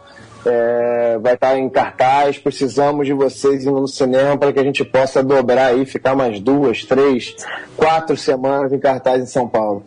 é, 0.46 1.18
vai 1.22 1.34
estar 1.34 1.58
em 1.58 1.70
cartaz. 1.70 2.38
Precisamos 2.38 3.06
de 3.06 3.14
vocês 3.14 3.64
indo 3.64 3.80
no 3.80 3.88
cinema 3.88 4.38
para 4.38 4.54
que 4.54 4.60
a 4.60 4.64
gente 4.64 4.84
possa 4.84 5.24
dobrar 5.24 5.68
aí, 5.68 5.86
ficar 5.86 6.16
mais 6.16 6.40
duas, 6.40 6.84
três, 6.84 7.36
quatro 7.76 8.16
semanas 8.16 8.72
em 8.72 8.80
cartaz 8.80 9.22
em 9.22 9.26
São 9.26 9.48
Paulo. 9.48 9.84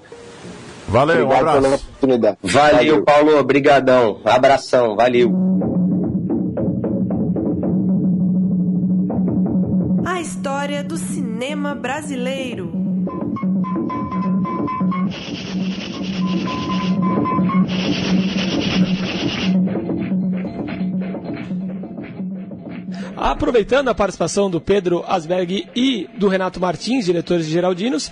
Valeu, 0.88 1.24
Obrigado 1.24 1.36
um 1.36 1.48
abraço. 1.48 1.62
pela 1.62 1.74
oportunidade. 1.76 2.38
Valeu, 2.42 2.76
valeu. 2.76 3.04
Paulo. 3.04 3.38
Obrigadão. 3.38 4.20
Abração. 4.24 4.96
Valeu. 4.96 5.79
História 10.40 10.82
do 10.82 10.96
cinema 10.96 11.74
brasileiro. 11.74 12.72
Aproveitando 23.14 23.88
a 23.88 23.94
participação 23.94 24.50
do 24.50 24.58
Pedro 24.62 25.04
Asberg 25.06 25.68
e 25.76 26.08
do 26.16 26.26
Renato 26.26 26.58
Martins, 26.58 27.04
diretores 27.04 27.44
de 27.44 27.52
Geraldinos, 27.52 28.10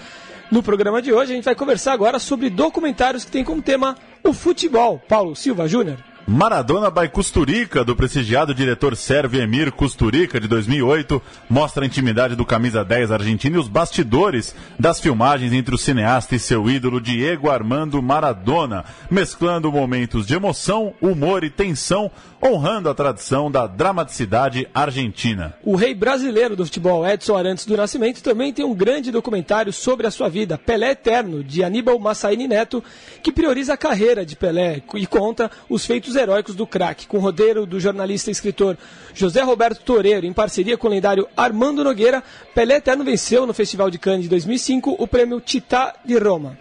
no 0.51 0.63
programa 0.63 1.01
de 1.01 1.11
hoje 1.11 1.33
a 1.33 1.35
gente 1.35 1.45
vai 1.45 1.55
conversar 1.55 1.95
agora 1.95 2.19
sobre 2.19 2.51
documentários 2.51 3.25
que 3.25 3.31
tem 3.31 3.43
como 3.43 3.63
tema 3.63 3.97
o 4.23 4.35
futebol. 4.35 5.01
Paulo 5.09 5.35
Silva 5.35 5.67
Júnior. 5.67 6.08
Maradona 6.29 6.91
by 6.91 7.09
Custurica, 7.09 7.83
do 7.83 7.97
prestigiado 7.97 8.53
diretor 8.53 8.95
sérvio 8.95 9.41
Emir 9.41 9.73
Custurica, 9.73 10.39
de 10.39 10.47
2008, 10.47 11.23
mostra 11.49 11.83
a 11.83 11.87
intimidade 11.87 12.37
do 12.37 12.45
camisa 12.45 12.85
10 12.85 13.13
argentino 13.13 13.57
e 13.57 13.59
os 13.59 13.67
bastidores 13.67 14.55
das 14.79 15.01
filmagens 15.01 15.55
entre 15.55 15.75
o 15.75 15.79
cineasta 15.79 16.37
e 16.37 16.39
seu 16.39 16.69
ídolo 16.69 17.01
Diego 17.01 17.49
Armando 17.49 18.03
Maradona, 18.03 18.85
mesclando 19.11 19.73
momentos 19.73 20.27
de 20.27 20.35
emoção, 20.35 20.93
humor 21.01 21.45
e 21.45 21.49
tensão, 21.49 22.11
honrando 22.43 22.89
a 22.89 22.95
tradição 22.95 23.51
da 23.51 23.67
dramaticidade 23.67 24.69
argentina. 24.73 25.55
O 25.65 25.77
rei 25.77 25.95
brasileiro 25.95 26.55
do 26.55 26.65
futebol, 26.65 27.07
Edson 27.07 27.37
Arantes 27.37 27.67
do 27.67 27.77
Nascimento, 27.77 28.23
também 28.23 28.53
tem 28.53 28.65
um 28.65 28.75
grande 28.75 29.11
documentário 29.11 29.73
sobre 29.73 30.07
a 30.07 30.11
sua 30.11 30.29
vida, 30.29 30.57
Pelé 30.57 30.93
Eterno, 30.93 31.43
de 31.43 31.65
Aníbal 31.65 31.99
Massaini 31.99 32.47
Neto, 32.47 32.83
que 33.23 33.33
prioriza 33.33 33.75
a 33.75 33.77
carreira 33.77 34.25
de 34.25 34.37
Pelé 34.37 34.83
e 34.95 35.07
conta 35.07 35.51
os 35.69 35.85
feitos 35.85 36.17
heróicos 36.17 36.55
do 36.55 36.67
craque, 36.67 37.07
com 37.07 37.19
o 37.19 37.21
roteiro 37.21 37.67
do 37.67 37.81
jornalista 37.81 38.31
e 38.31 38.33
escritor 38.33 38.77
José 39.15 39.43
Roberto 39.43 39.83
Toreiro, 39.83 40.27
em 40.27 40.33
parceria 40.33 40.79
com 40.79 40.87
o 40.87 40.91
lendário 40.91 41.29
Armando 41.37 41.83
Nogueira, 41.85 42.23
Pelé 42.55 42.77
Eterno 42.77 43.05
venceu 43.05 43.47
no 43.47 43.55
Festival 43.55 43.91
de 43.91 43.99
Cannes 43.99 44.23
de 44.23 44.29
2005 44.29 44.97
o 44.99 45.07
prêmio 45.07 45.41
Titá 45.41 45.95
de 46.05 46.17
Roma. 46.19 46.57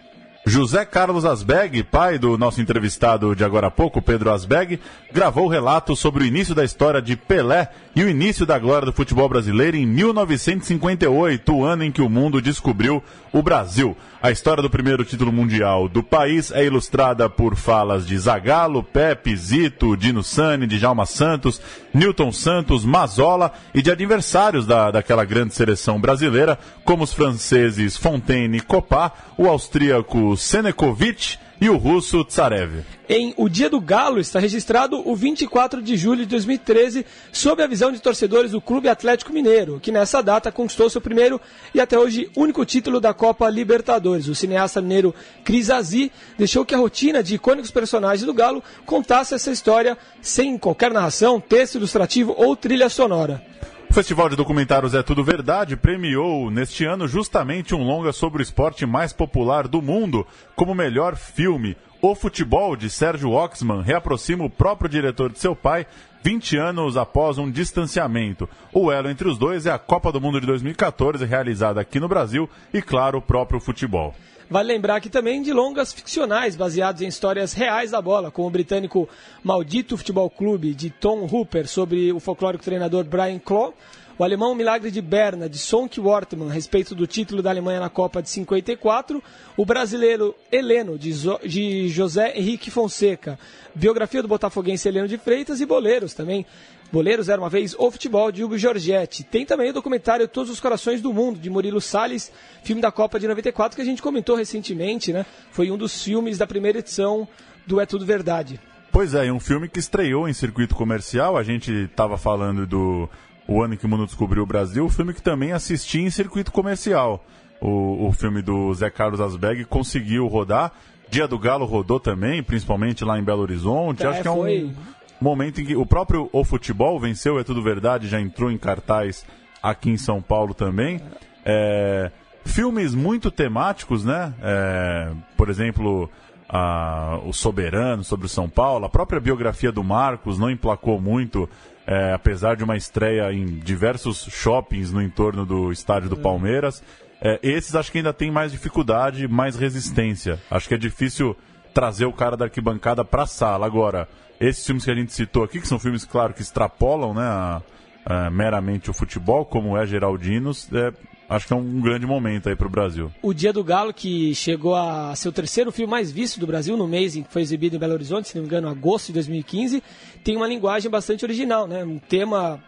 José 0.47 0.85
Carlos 0.85 1.25
Asbeg, 1.25 1.83
pai 1.83 2.17
do 2.17 2.37
nosso 2.37 2.61
entrevistado 2.61 3.35
de 3.35 3.43
agora 3.43 3.67
há 3.67 3.71
pouco, 3.71 4.01
Pedro 4.01 4.31
Asbeg, 4.31 4.79
gravou 5.11 5.45
o 5.45 5.49
relato 5.49 5.95
sobre 5.95 6.23
o 6.23 6.27
início 6.27 6.53
da 6.53 6.63
história 6.63 7.01
de 7.01 7.15
Pelé 7.15 7.69
e 7.95 8.03
o 8.03 8.09
início 8.09 8.45
da 8.45 8.59
glória 8.59 8.85
do 8.85 8.93
futebol 8.93 9.27
brasileiro 9.27 9.77
em 9.77 9.85
1958, 9.85 11.53
o 11.53 11.63
ano 11.63 11.83
em 11.83 11.91
que 11.91 12.01
o 12.01 12.09
mundo 12.09 12.41
descobriu 12.41 13.01
o 13.31 13.41
Brasil. 13.41 13.95
A 14.21 14.31
história 14.31 14.61
do 14.61 14.69
primeiro 14.69 15.05
título 15.05 15.31
mundial 15.31 15.87
do 15.87 16.03
país 16.03 16.51
é 16.51 16.65
ilustrada 16.65 17.29
por 17.29 17.55
falas 17.55 18.05
de 18.05 18.17
Zagallo, 18.17 18.83
Pepe, 18.83 19.35
Zito, 19.35 19.95
Dino 19.95 20.23
Sani, 20.23 20.67
Djalma 20.67 21.05
Santos, 21.05 21.61
Newton 21.93 22.31
Santos, 22.31 22.83
Mazola 22.83 23.53
e 23.73 23.81
de 23.81 23.91
adversários 23.91 24.65
da, 24.65 24.91
daquela 24.91 25.23
grande 25.23 25.55
seleção 25.55 25.99
brasileira, 25.99 26.59
como 26.83 27.03
os 27.03 27.13
franceses 27.13 27.95
Fontaine 27.95 28.57
e 28.57 28.61
Copá, 28.61 29.11
o 29.37 29.47
austríaco 29.47 30.35
Senekovic 30.35 31.37
e 31.59 31.69
o 31.69 31.77
russo 31.77 32.23
Tsarev. 32.23 32.83
Em 33.09 33.33
O 33.37 33.47
Dia 33.47 33.69
do 33.69 33.79
Galo 33.79 34.19
está 34.19 34.39
registrado 34.39 35.01
o 35.07 35.15
24 35.15 35.81
de 35.81 35.95
julho 35.95 36.23
de 36.23 36.29
2013, 36.29 37.05
sob 37.31 37.63
a 37.63 37.67
visão 37.67 37.91
de 37.91 37.99
torcedores 37.99 38.51
do 38.51 38.61
Clube 38.61 38.89
Atlético 38.89 39.31
Mineiro, 39.31 39.79
que 39.79 39.91
nessa 39.91 40.21
data 40.21 40.51
conquistou 40.51 40.89
seu 40.89 40.99
primeiro 40.99 41.39
e 41.73 41.79
até 41.79 41.97
hoje 41.97 42.29
único 42.35 42.65
título 42.65 42.99
da 42.99 43.13
Copa 43.13 43.49
Libertadores. 43.49 44.27
O 44.27 44.35
cineasta 44.35 44.81
mineiro 44.81 45.15
Cris 45.43 45.69
Azi 45.69 46.11
deixou 46.37 46.65
que 46.65 46.75
a 46.75 46.77
rotina 46.77 47.23
de 47.23 47.35
icônicos 47.35 47.71
personagens 47.71 48.25
do 48.25 48.33
Galo 48.33 48.63
contasse 48.85 49.33
essa 49.33 49.51
história 49.51 49.97
sem 50.21 50.57
qualquer 50.57 50.91
narração, 50.91 51.39
texto 51.39 51.75
ilustrativo 51.75 52.35
ou 52.37 52.55
trilha 52.55 52.89
sonora. 52.89 53.41
O 53.89 53.93
Festival 53.93 54.29
de 54.29 54.35
Documentários 54.35 54.93
É 54.93 55.01
Tudo 55.01 55.23
Verdade 55.23 55.77
premiou 55.77 56.51
neste 56.51 56.85
ano 56.85 57.07
justamente 57.07 57.73
um 57.73 57.83
longa 57.83 58.11
sobre 58.11 58.41
o 58.41 58.43
esporte 58.43 58.85
mais 58.85 59.13
popular 59.13 59.67
do 59.67 59.81
mundo 59.81 60.27
como 60.55 60.75
melhor 60.75 61.15
filme. 61.15 61.75
O 62.01 62.13
Futebol, 62.13 62.75
de 62.75 62.89
Sérgio 62.89 63.31
Oxman, 63.31 63.81
reaproxima 63.81 64.43
o 64.43 64.49
próprio 64.49 64.89
diretor 64.89 65.31
de 65.31 65.39
seu 65.39 65.55
pai 65.55 65.87
20 66.21 66.57
anos 66.57 66.97
após 66.97 67.37
um 67.37 67.49
distanciamento. 67.49 68.47
O 68.73 68.91
elo 68.91 69.09
entre 69.09 69.27
os 69.27 69.37
dois 69.37 69.65
é 69.65 69.71
a 69.71 69.79
Copa 69.79 70.11
do 70.11 70.21
Mundo 70.21 70.39
de 70.39 70.45
2014, 70.45 71.25
realizada 71.25 71.81
aqui 71.81 71.99
no 71.99 72.09
Brasil, 72.09 72.47
e, 72.73 72.81
claro, 72.81 73.17
o 73.17 73.21
próprio 73.21 73.59
futebol. 73.59 74.13
Vale 74.49 74.71
lembrar 74.71 74.95
aqui 74.95 75.09
também 75.09 75.41
de 75.41 75.51
longas 75.51 75.91
ficcionais 75.91 76.55
baseadas 76.55 77.01
em 77.01 77.07
histórias 77.07 77.51
reais 77.51 77.91
da 77.91 78.01
bola, 78.01 78.31
como 78.31 78.47
o 78.47 78.51
britânico 78.51 79.09
Maldito 79.43 79.97
Futebol 79.97 80.29
Clube, 80.29 80.73
de 80.73 80.89
Tom 80.89 81.27
Hooper, 81.29 81.67
sobre 81.67 82.13
o 82.13 82.19
folclórico 82.21 82.63
treinador 82.63 83.03
Brian 83.03 83.39
Clough, 83.39 83.73
o 84.17 84.23
alemão 84.23 84.55
Milagre 84.55 84.89
de 84.89 85.01
Berna, 85.01 85.47
de 85.47 85.59
Sonk 85.59 85.99
Wortmann, 85.99 86.49
a 86.49 86.53
respeito 86.53 86.95
do 86.95 87.05
título 87.05 87.41
da 87.41 87.49
Alemanha 87.49 87.79
na 87.79 87.89
Copa 87.89 88.21
de 88.21 88.29
54, 88.29 89.23
o 89.55 89.65
brasileiro 89.65 90.35
Heleno, 90.51 90.97
de, 90.97 91.13
de 91.45 91.87
José 91.89 92.33
Henrique 92.35 92.71
Fonseca, 92.71 93.37
biografia 93.75 94.21
do 94.21 94.27
botafoguense 94.27 94.87
Heleno 94.87 95.07
de 95.07 95.17
Freitas 95.17 95.61
e 95.61 95.65
Boleiros 95.65 96.13
também, 96.13 96.45
Boleiros 96.91 97.27
era 97.27 97.39
uma 97.39 97.49
vez 97.49 97.75
o 97.77 97.91
futebol 97.91 98.31
de 98.31 98.43
Hugo 98.43 98.57
Giorgetti. 98.57 99.21
Tem 99.23 99.45
também 99.45 99.69
o 99.69 99.73
documentário 99.73 100.25
Todos 100.27 100.49
os 100.49 100.59
Corações 100.59 101.01
do 101.01 101.13
Mundo, 101.13 101.37
de 101.37 101.49
Murilo 101.49 101.81
Salles, 101.81 102.31
filme 102.63 102.81
da 102.81 102.91
Copa 102.91 103.19
de 103.19 103.27
94, 103.27 103.75
que 103.75 103.81
a 103.81 103.85
gente 103.85 104.01
comentou 104.01 104.37
recentemente, 104.37 105.11
né? 105.11 105.25
Foi 105.51 105.69
um 105.69 105.77
dos 105.77 106.01
filmes 106.01 106.37
da 106.37 106.47
primeira 106.47 106.79
edição 106.79 107.27
do 107.65 107.81
É 107.81 107.85
Tudo 107.85 108.05
Verdade. 108.05 108.57
Pois 108.89 109.13
é, 109.13 109.31
um 109.31 109.39
filme 109.39 109.67
que 109.67 109.79
estreou 109.79 110.29
em 110.29 110.33
circuito 110.33 110.75
comercial. 110.75 111.35
A 111.35 111.43
gente 111.43 111.71
estava 111.71 112.17
falando 112.17 112.65
do 112.65 113.09
O 113.47 113.63
Ano 113.63 113.75
em 113.75 113.77
que 113.77 113.85
o 113.85 113.89
Mundo 113.89 114.05
Descobriu 114.05 114.43
o 114.43 114.45
Brasil, 114.45 114.85
o 114.85 114.89
filme 114.89 115.13
que 115.13 115.21
também 115.21 115.53
assisti 115.53 115.99
em 115.99 116.09
circuito 116.09 116.51
comercial. 116.51 117.23
O, 117.61 118.07
o 118.07 118.11
filme 118.11 118.41
do 118.41 118.73
Zé 118.73 118.89
Carlos 118.89 119.21
Asbeg 119.21 119.65
conseguiu 119.65 120.27
rodar. 120.27 120.71
Dia 121.09 121.27
do 121.27 121.39
Galo 121.39 121.65
rodou 121.65 121.99
também, 121.99 122.43
principalmente 122.43 123.05
lá 123.05 123.17
em 123.17 123.23
Belo 123.23 123.41
Horizonte. 123.41 124.03
É, 124.03 124.07
Acho 124.07 124.21
que 124.21 124.27
é 124.27 124.31
um, 124.31 124.41
foi 124.41 124.73
momento 125.19 125.61
em 125.61 125.65
que 125.65 125.75
o 125.75 125.85
próprio 125.85 126.29
O 126.31 126.43
Futebol 126.43 126.99
venceu, 126.99 127.39
é 127.39 127.43
tudo 127.43 127.61
verdade, 127.61 128.07
já 128.07 128.19
entrou 128.19 128.51
em 128.51 128.57
cartaz 128.57 129.25
aqui 129.61 129.89
em 129.89 129.97
São 129.97 130.21
Paulo 130.21 130.53
também. 130.53 131.01
É, 131.43 132.11
filmes 132.45 132.93
muito 132.93 133.31
temáticos, 133.31 134.05
né? 134.05 134.33
É, 134.41 135.11
por 135.35 135.49
exemplo, 135.49 136.09
a, 136.47 137.19
O 137.25 137.33
Soberano 137.33 138.03
sobre 138.03 138.25
o 138.25 138.29
São 138.29 138.49
Paulo, 138.49 138.85
a 138.85 138.89
própria 138.89 139.19
biografia 139.19 139.71
do 139.71 139.83
Marcos 139.83 140.37
não 140.37 140.49
emplacou 140.49 140.99
muito, 140.99 141.49
é, 141.87 142.11
apesar 142.13 142.57
de 142.57 142.65
uma 142.65 142.75
estreia 142.75 143.31
em 143.31 143.45
diversos 143.45 144.27
shoppings 144.29 144.91
no 144.91 145.01
entorno 145.01 145.45
do 145.45 145.71
estádio 145.71 146.09
do 146.09 146.17
Palmeiras. 146.17 146.83
É, 147.21 147.39
esses 147.41 147.73
acho 147.75 147.91
que 147.91 147.99
ainda 147.99 148.13
tem 148.13 148.29
mais 148.29 148.51
dificuldade, 148.51 149.25
mais 149.27 149.55
resistência. 149.55 150.37
Acho 150.51 150.67
que 150.67 150.75
é 150.75 150.77
difícil 150.77 151.35
trazer 151.73 152.05
o 152.05 152.13
cara 152.13 152.35
da 152.35 152.45
arquibancada 152.45 153.05
para 153.05 153.23
a 153.23 153.27
sala. 153.27 153.65
Agora, 153.65 154.07
esses 154.39 154.65
filmes 154.65 154.83
que 154.83 154.91
a 154.91 154.95
gente 154.95 155.13
citou 155.13 155.43
aqui, 155.43 155.61
que 155.61 155.67
são 155.67 155.79
filmes, 155.79 156.03
claro, 156.03 156.33
que 156.33 156.41
extrapolam 156.41 157.13
né, 157.13 157.23
a, 157.23 157.61
a, 158.05 158.29
meramente 158.29 158.89
o 158.89 158.93
futebol, 158.93 159.45
como 159.45 159.77
é 159.77 159.85
Geraldinos, 159.85 160.67
é, 160.73 160.91
acho 161.29 161.47
que 161.47 161.53
é 161.53 161.55
um 161.55 161.81
grande 161.81 162.05
momento 162.05 162.49
aí 162.49 162.55
para 162.55 162.67
o 162.67 162.69
Brasil. 162.69 163.11
O 163.21 163.33
Dia 163.33 163.51
do 163.51 163.63
Galo, 163.63 163.93
que 163.93 164.33
chegou 164.35 164.75
a 164.75 165.15
ser 165.15 165.29
o 165.29 165.31
terceiro 165.31 165.71
filme 165.71 165.89
mais 165.89 166.11
visto 166.11 166.39
do 166.39 166.47
Brasil 166.47 166.77
no 166.77 166.87
mês 166.87 167.15
em 167.15 167.23
que 167.23 167.31
foi 167.31 167.41
exibido 167.41 167.75
em 167.75 167.79
Belo 167.79 167.93
Horizonte, 167.93 168.29
se 168.29 168.35
não 168.35 168.43
me 168.43 168.47
engano, 168.47 168.67
agosto 168.67 169.07
de 169.07 169.13
2015, 169.13 169.83
tem 170.23 170.35
uma 170.35 170.47
linguagem 170.47 170.89
bastante 170.89 171.25
original, 171.25 171.67
né? 171.67 171.83
Um 171.83 171.99
tema 171.99 172.61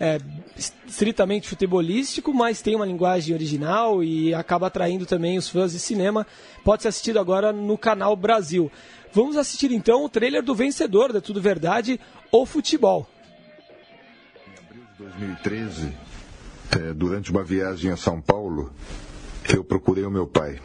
é, 0.00 0.18
estritamente 0.86 1.48
futebolístico, 1.48 2.32
mas 2.32 2.62
tem 2.62 2.76
uma 2.76 2.86
linguagem 2.86 3.34
original 3.34 4.02
e 4.02 4.32
acaba 4.32 4.68
atraindo 4.68 5.04
também 5.04 5.36
os 5.36 5.48
fãs 5.48 5.72
de 5.72 5.78
cinema. 5.78 6.26
Pode 6.64 6.82
ser 6.82 6.88
assistido 6.88 7.18
agora 7.18 7.52
no 7.52 7.76
canal 7.76 8.14
Brasil. 8.14 8.70
Vamos 9.12 9.36
assistir 9.36 9.72
então 9.72 10.04
o 10.04 10.08
trailer 10.08 10.42
do 10.42 10.54
vencedor 10.54 11.12
da 11.12 11.20
Tudo 11.20 11.40
Verdade, 11.40 11.98
O 12.30 12.46
Futebol. 12.46 13.08
Em 14.46 14.58
abril 14.58 14.84
de 14.92 15.04
2013, 15.04 15.86
é, 15.86 16.07
durante 16.94 17.30
uma 17.30 17.42
viagem 17.42 17.90
a 17.90 17.96
São 17.96 18.20
Paulo, 18.20 18.70
eu 19.48 19.64
procurei 19.64 20.04
o 20.04 20.10
meu 20.10 20.26
pai. 20.26 20.60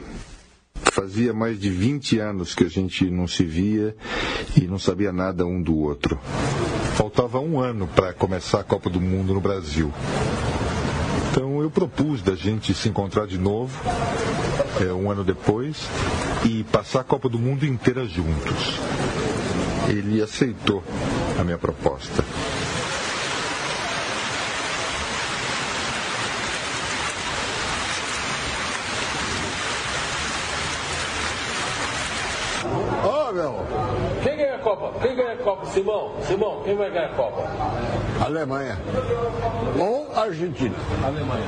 Fazia 0.92 1.34
mais 1.34 1.60
de 1.60 1.70
20 1.70 2.20
anos 2.20 2.54
que 2.54 2.66
a 2.66 2.70
gente 2.70 3.10
não 3.10 3.28
se 3.28 3.44
via 3.44 3.96
e 4.56 4.68
não 4.68 4.78
sabia 4.78 5.12
nada 5.12 5.46
um 5.46 5.62
do 5.62 5.76
outro. 5.78 6.20
Faltava 6.96 7.40
um 7.40 7.60
ano 7.60 7.88
para 7.88 8.14
começar 8.14 8.60
a 8.60 8.64
Copa 8.64 8.90
do 8.90 9.02
Mundo 9.02 9.34
no 9.34 9.42
Brasil. 9.42 9.92
Então 11.32 11.64
eu 11.64 11.72
propus 11.72 12.22
da 12.22 12.36
gente 12.36 12.76
se 12.76 12.90
encontrar 12.90 13.26
de 13.26 13.40
novo, 13.40 13.76
é, 14.80 14.94
um 14.94 15.10
ano 15.10 15.24
depois, 15.24 15.88
e 16.46 16.64
passar 16.66 17.00
a 17.00 17.04
Copa 17.04 17.28
do 17.28 17.40
Mundo 17.40 17.66
inteira 17.66 18.06
juntos. 18.06 18.80
Ele 19.90 20.22
aceitou 20.22 20.84
a 21.40 21.44
minha 21.44 21.58
proposta. 21.58 22.24
Ó, 33.04 33.32
meu, 33.32 33.56
Quem 34.22 34.38
ganha 34.38 34.56
a 34.56 34.60
Copa? 34.60 35.00
Quem 35.02 35.16
ganha 35.16 35.34
a 35.34 35.38
Copa? 35.38 35.53
Simão? 35.66 36.12
Simão, 36.28 36.62
quem 36.64 36.76
vai 36.76 36.90
ganhar 36.92 37.08
a 37.08 37.14
Copa? 37.16 37.44
Alemanha. 38.24 38.78
Ou 39.80 40.12
Argentina. 40.16 40.76
Alemanha. 41.04 41.46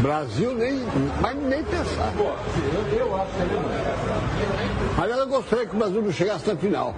Brasil 0.00 0.54
nem, 0.54 0.82
mas 1.20 1.36
nem 1.36 1.64
pensar. 1.64 2.12
Pô, 2.16 2.24
eu, 2.24 2.98
eu 2.98 3.16
acho 3.16 3.30
que 3.32 3.38
é 3.38 3.42
Alemanha. 3.42 3.84
Aliás, 5.02 5.20
eu 5.20 5.26
gostaria 5.28 5.66
que 5.66 5.74
o 5.74 5.78
Brasil 5.78 6.02
não 6.02 6.12
chegasse 6.12 6.48
na 6.48 6.56
final. 6.56 6.94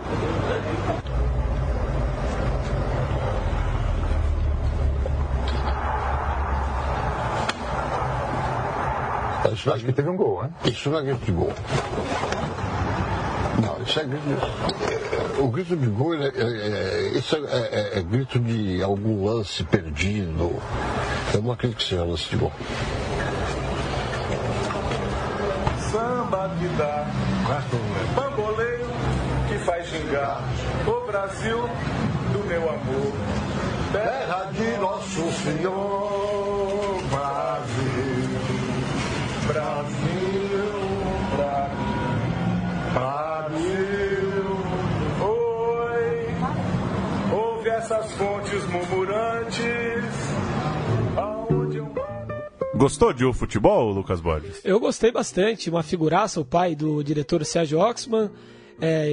Isso 9.58 9.72
Acho 9.72 9.84
que 9.84 9.92
teve 9.92 10.08
um 10.08 10.16
gol, 10.16 10.42
né? 10.42 10.50
Isso 10.66 10.88
não 10.88 10.98
é 10.98 11.02
grito 11.02 11.24
de 11.24 11.32
gol. 11.32 11.52
Não, 13.60 13.82
isso 13.82 13.98
é 13.98 14.04
grito 14.04 14.22
de... 14.22 15.27
O 15.38 15.46
grito 15.48 15.76
de 15.76 15.86
gol, 15.86 16.14
é, 16.14 16.26
é- 16.26 17.12
isso 17.16 17.36
é, 17.36 17.98
é- 17.98 18.02
grito 18.02 18.40
de 18.40 18.82
algum 18.82 19.24
lance 19.24 19.62
perdido. 19.62 20.60
Eu 21.32 21.42
não 21.42 21.52
acredito 21.52 21.78
que 21.78 21.84
seja 21.84 22.02
lance 22.02 22.28
de 22.28 22.36
gol. 22.36 22.52
Samba 25.92 26.50
de 26.58 26.68
dar, 26.76 27.06
bamboleio, 28.16 28.86
que 29.48 29.58
faz 29.58 29.88
gingar 29.88 30.42
o 30.86 31.06
Brasil 31.06 31.58
do 32.32 32.44
meu 32.46 32.68
amor. 32.68 33.12
Terra 33.92 34.50
de 34.52 34.76
nosso 34.80 35.32
Senhor, 35.44 37.00
Brasil, 37.10 38.28
Brasil, 39.46 40.72
Brasil. 41.36 41.88
Essas 47.98 48.12
fontes 48.12 48.64
murmurantes. 48.70 49.58
Aonde 51.16 51.78
eu. 51.78 51.92
Gostou 52.74 53.12
de 53.12 53.24
o 53.24 53.32
futebol, 53.32 53.90
Lucas 53.92 54.20
Borges? 54.20 54.60
Eu 54.64 54.78
gostei 54.78 55.10
bastante, 55.10 55.68
uma 55.68 55.82
figuraça, 55.82 56.40
o 56.40 56.44
pai 56.44 56.74
do 56.74 57.02
diretor 57.02 57.44
Sérgio 57.44 57.78
Oxman. 57.80 58.30
É 58.80 59.10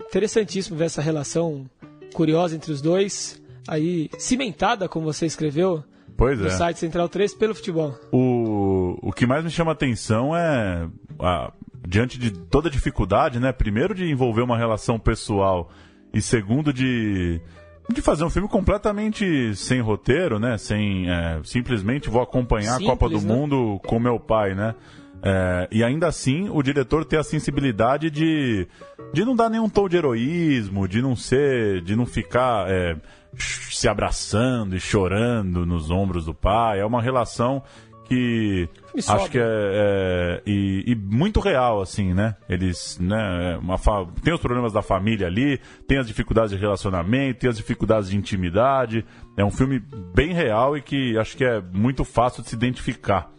interessantíssimo 0.00 0.76
ver 0.76 0.86
essa 0.86 1.00
relação 1.00 1.66
curiosa 2.12 2.56
entre 2.56 2.72
os 2.72 2.80
dois, 2.82 3.40
aí 3.68 4.10
cimentada, 4.18 4.88
como 4.88 5.04
você 5.06 5.24
escreveu 5.26 5.84
Pois 6.16 6.36
no 6.40 6.46
é. 6.48 6.50
site 6.50 6.78
Central 6.80 7.08
3, 7.08 7.34
pelo 7.34 7.54
futebol. 7.54 7.94
O, 8.10 8.98
o 9.00 9.12
que 9.12 9.24
mais 9.24 9.44
me 9.44 9.50
chama 9.50 9.70
atenção 9.70 10.34
é, 10.36 10.88
a- 11.20 11.52
diante 11.86 12.18
de 12.18 12.32
toda 12.32 12.68
a 12.68 12.72
dificuldade, 12.72 13.38
né? 13.38 13.52
Primeiro, 13.52 13.94
de 13.94 14.10
envolver 14.10 14.42
uma 14.42 14.58
relação 14.58 14.98
pessoal 14.98 15.70
e 16.12 16.20
segundo, 16.20 16.72
de, 16.72 17.40
de 17.88 18.02
fazer 18.02 18.24
um 18.24 18.30
filme 18.30 18.48
completamente 18.48 19.54
sem 19.56 19.80
roteiro, 19.80 20.38
né? 20.38 20.58
Sem, 20.58 21.10
é, 21.10 21.40
simplesmente 21.42 22.10
vou 22.10 22.20
acompanhar 22.20 22.76
a 22.76 22.84
Copa 22.84 23.08
do 23.08 23.18
Simples, 23.18 23.24
né? 23.24 23.34
Mundo 23.34 23.80
com 23.86 23.98
meu 23.98 24.20
pai, 24.20 24.54
né? 24.54 24.74
É, 25.22 25.68
e 25.72 25.82
ainda 25.82 26.06
assim, 26.06 26.48
o 26.50 26.62
diretor 26.62 27.04
ter 27.04 27.18
a 27.18 27.24
sensibilidade 27.24 28.10
de, 28.10 28.68
de 29.12 29.24
não 29.24 29.34
dar 29.34 29.48
nenhum 29.48 29.68
tom 29.68 29.88
de 29.88 29.96
heroísmo, 29.96 30.86
de 30.86 31.02
não 31.02 31.16
ser, 31.16 31.82
de 31.82 31.96
não 31.96 32.06
ficar 32.06 32.70
é, 32.70 32.96
se 33.36 33.88
abraçando 33.88 34.76
e 34.76 34.80
chorando 34.80 35.66
nos 35.66 35.90
ombros 35.90 36.26
do 36.26 36.34
pai. 36.34 36.80
É 36.80 36.84
uma 36.84 37.02
relação 37.02 37.62
que 38.08 38.68
acho 39.14 39.30
que 39.30 39.38
é, 39.38 39.42
é- 39.44 40.42
e, 40.46 40.84
e 40.86 40.94
muito 40.94 41.40
real 41.40 41.80
assim, 41.80 42.14
né? 42.14 42.34
Eles, 42.48 42.98
né? 43.00 43.54
é 43.54 43.58
Uma 43.58 43.76
fa- 43.78 44.06
tem 44.22 44.32
os 44.32 44.40
problemas 44.40 44.72
da 44.72 44.82
família 44.82 45.26
ali, 45.26 45.60
tem 45.86 45.98
as 45.98 46.06
dificuldades 46.06 46.50
de 46.50 46.56
relacionamento, 46.56 47.40
tem 47.40 47.50
as 47.50 47.56
dificuldades 47.56 48.10
de 48.10 48.16
intimidade. 48.16 49.04
É 49.36 49.44
um 49.44 49.50
filme 49.50 49.78
bem 50.14 50.32
real 50.32 50.76
e 50.76 50.82
que 50.82 51.16
acho 51.18 51.36
que 51.36 51.44
é 51.44 51.60
muito 51.72 52.04
fácil 52.04 52.42
de 52.42 52.48
se 52.48 52.56
identificar. 52.56 53.30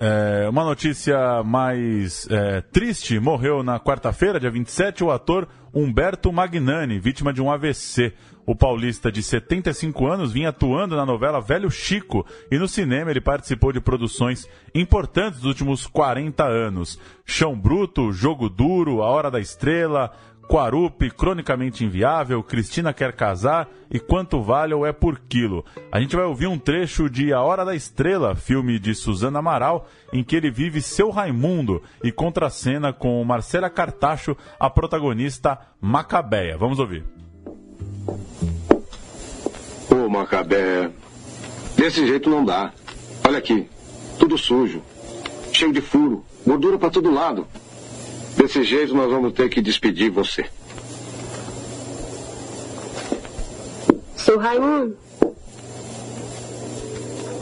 É, 0.00 0.48
uma 0.48 0.64
notícia 0.64 1.42
mais 1.42 2.28
é, 2.30 2.60
triste: 2.60 3.18
morreu 3.18 3.62
na 3.62 3.80
quarta-feira, 3.80 4.38
dia 4.38 4.50
27, 4.50 5.02
o 5.02 5.10
ator 5.10 5.48
Humberto 5.72 6.32
Magnani, 6.32 6.98
vítima 6.98 7.32
de 7.32 7.42
um 7.42 7.50
AVC. 7.50 8.12
O 8.46 8.56
paulista 8.56 9.12
de 9.12 9.22
75 9.22 10.06
anos 10.06 10.32
vinha 10.32 10.48
atuando 10.48 10.96
na 10.96 11.04
novela 11.04 11.40
Velho 11.40 11.70
Chico 11.70 12.24
e 12.50 12.58
no 12.58 12.66
cinema 12.66 13.10
ele 13.10 13.20
participou 13.20 13.72
de 13.72 13.80
produções 13.80 14.48
importantes 14.74 15.40
dos 15.40 15.48
últimos 15.48 15.86
40 15.86 16.44
anos: 16.44 16.98
Chão 17.26 17.54
Bruto, 17.58 18.10
Jogo 18.10 18.48
Duro, 18.48 19.02
A 19.02 19.10
Hora 19.10 19.30
da 19.30 19.38
Estrela, 19.38 20.12
Quarupi, 20.48 21.10
Cronicamente 21.10 21.84
Inviável, 21.84 22.42
Cristina 22.42 22.94
Quer 22.94 23.12
Casar 23.12 23.68
e 23.90 24.00
Quanto 24.00 24.40
Vale 24.40 24.72
ou 24.72 24.86
É 24.86 24.92
Por 24.92 25.20
Quilo. 25.28 25.62
A 25.92 26.00
gente 26.00 26.16
vai 26.16 26.24
ouvir 26.24 26.46
um 26.46 26.58
trecho 26.58 27.10
de 27.10 27.34
A 27.34 27.42
Hora 27.42 27.66
da 27.66 27.74
Estrela, 27.74 28.34
filme 28.34 28.78
de 28.78 28.94
Suzana 28.94 29.40
Amaral, 29.40 29.86
em 30.10 30.24
que 30.24 30.34
ele 30.34 30.50
vive 30.50 30.80
seu 30.80 31.10
Raimundo 31.10 31.82
e 32.02 32.10
contracena 32.10 32.94
com 32.94 33.22
Marcela 33.24 33.68
Cartacho, 33.68 34.34
a 34.58 34.70
protagonista 34.70 35.58
Macabeia. 35.80 36.56
Vamos 36.56 36.78
ouvir. 36.78 37.04
Ô, 39.90 40.08
Macabé, 40.08 40.90
desse 41.76 42.06
jeito 42.06 42.30
não 42.30 42.42
dá. 42.42 42.72
Olha 43.26 43.38
aqui, 43.38 43.68
tudo 44.18 44.38
sujo, 44.38 44.82
cheio 45.52 45.72
de 45.74 45.82
furo, 45.82 46.24
gordura 46.46 46.78
pra 46.78 46.88
todo 46.88 47.12
lado. 47.12 47.46
Desse 48.38 48.62
jeito 48.62 48.94
nós 48.94 49.10
vamos 49.10 49.32
ter 49.32 49.48
que 49.48 49.60
despedir 49.60 50.10
você. 50.12 50.48
Seu 54.16 54.38
Raimundo, 54.38 54.96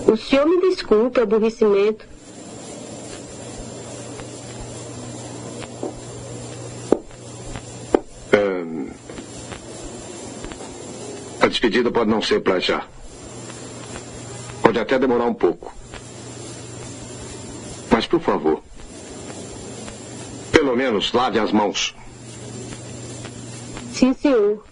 o 0.08 0.16
senhor 0.16 0.46
me 0.46 0.58
desculpe 0.62 1.20
o 1.20 1.22
aborrecimento. 1.22 2.06
Ahn, 8.32 8.88
a 11.40 11.46
despedida 11.46 11.90
pode 11.90 12.10
não 12.10 12.22
ser 12.22 12.40
pra 12.40 12.58
já. 12.58 12.86
Pode 14.62 14.78
até 14.78 14.98
demorar 14.98 15.26
um 15.26 15.34
pouco. 15.34 15.74
Mas, 17.90 18.06
por 18.06 18.20
favor, 18.20 18.62
pelo 20.66 20.76
menos 20.76 21.12
lave 21.12 21.38
as 21.38 21.52
mãos. 21.52 21.94
Sim, 23.92 24.12
senhor. 24.14 24.64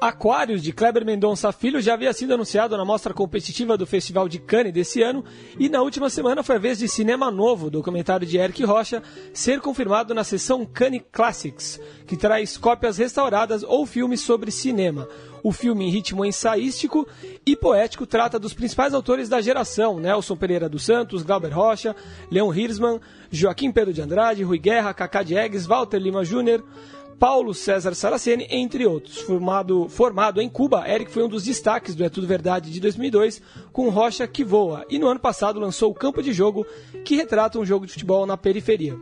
Aquários, 0.00 0.62
de 0.62 0.72
Kleber 0.72 1.04
Mendonça 1.04 1.50
Filho, 1.50 1.80
já 1.80 1.94
havia 1.94 2.12
sido 2.12 2.32
anunciado 2.32 2.76
na 2.76 2.84
mostra 2.84 3.12
competitiva 3.12 3.76
do 3.76 3.84
Festival 3.84 4.28
de 4.28 4.38
Cannes 4.38 4.72
desse 4.72 5.02
ano, 5.02 5.24
e 5.58 5.68
na 5.68 5.82
última 5.82 6.08
semana 6.08 6.44
foi 6.44 6.54
a 6.54 6.60
vez 6.60 6.78
de 6.78 6.86
Cinema 6.86 7.32
Novo, 7.32 7.68
documentário 7.68 8.24
de 8.24 8.38
Eric 8.38 8.62
Rocha, 8.64 9.02
ser 9.32 9.60
confirmado 9.60 10.14
na 10.14 10.22
sessão 10.22 10.64
Cannes 10.64 11.02
Classics, 11.10 11.80
que 12.06 12.16
traz 12.16 12.56
cópias 12.56 12.96
restauradas 12.96 13.64
ou 13.64 13.84
filmes 13.86 14.20
sobre 14.20 14.52
cinema. 14.52 15.08
O 15.42 15.50
filme, 15.50 15.86
em 15.86 15.90
ritmo 15.90 16.24
ensaístico 16.24 17.06
e 17.44 17.56
poético, 17.56 18.06
trata 18.06 18.38
dos 18.38 18.54
principais 18.54 18.94
autores 18.94 19.28
da 19.28 19.40
geração: 19.40 19.98
Nelson 19.98 20.36
Pereira 20.36 20.68
dos 20.68 20.84
Santos, 20.84 21.22
Glauber 21.22 21.52
Rocha, 21.52 21.94
Leon 22.30 22.52
Hirschman, 22.52 23.00
Joaquim 23.30 23.72
Pedro 23.72 23.92
de 23.92 24.02
Andrade, 24.02 24.42
Rui 24.44 24.58
Guerra, 24.58 24.94
Cacá 24.94 25.22
Diegues, 25.22 25.66
Walter 25.66 25.98
Lima 25.98 26.24
Júnior, 26.24 26.64
Paulo 27.18 27.52
César 27.52 27.94
Saraceni, 27.94 28.46
entre 28.48 28.86
outros. 28.86 29.18
Formado, 29.18 29.88
formado 29.88 30.40
em 30.40 30.48
Cuba, 30.48 30.88
Eric 30.88 31.10
foi 31.10 31.24
um 31.24 31.28
dos 31.28 31.44
destaques 31.44 31.94
do 31.94 32.04
É 32.04 32.08
Tudo 32.08 32.26
Verdade 32.26 32.70
de 32.70 32.78
2002, 32.80 33.42
com 33.72 33.88
Rocha 33.88 34.26
que 34.26 34.44
voa, 34.44 34.84
e 34.88 34.98
no 34.98 35.08
ano 35.08 35.18
passado 35.18 35.58
lançou 35.58 35.90
o 35.90 35.94
Campo 35.94 36.22
de 36.22 36.32
Jogo, 36.32 36.64
que 37.04 37.16
retrata 37.16 37.58
um 37.58 37.66
jogo 37.66 37.86
de 37.86 37.92
futebol 37.92 38.24
na 38.24 38.36
periferia. 38.36 38.96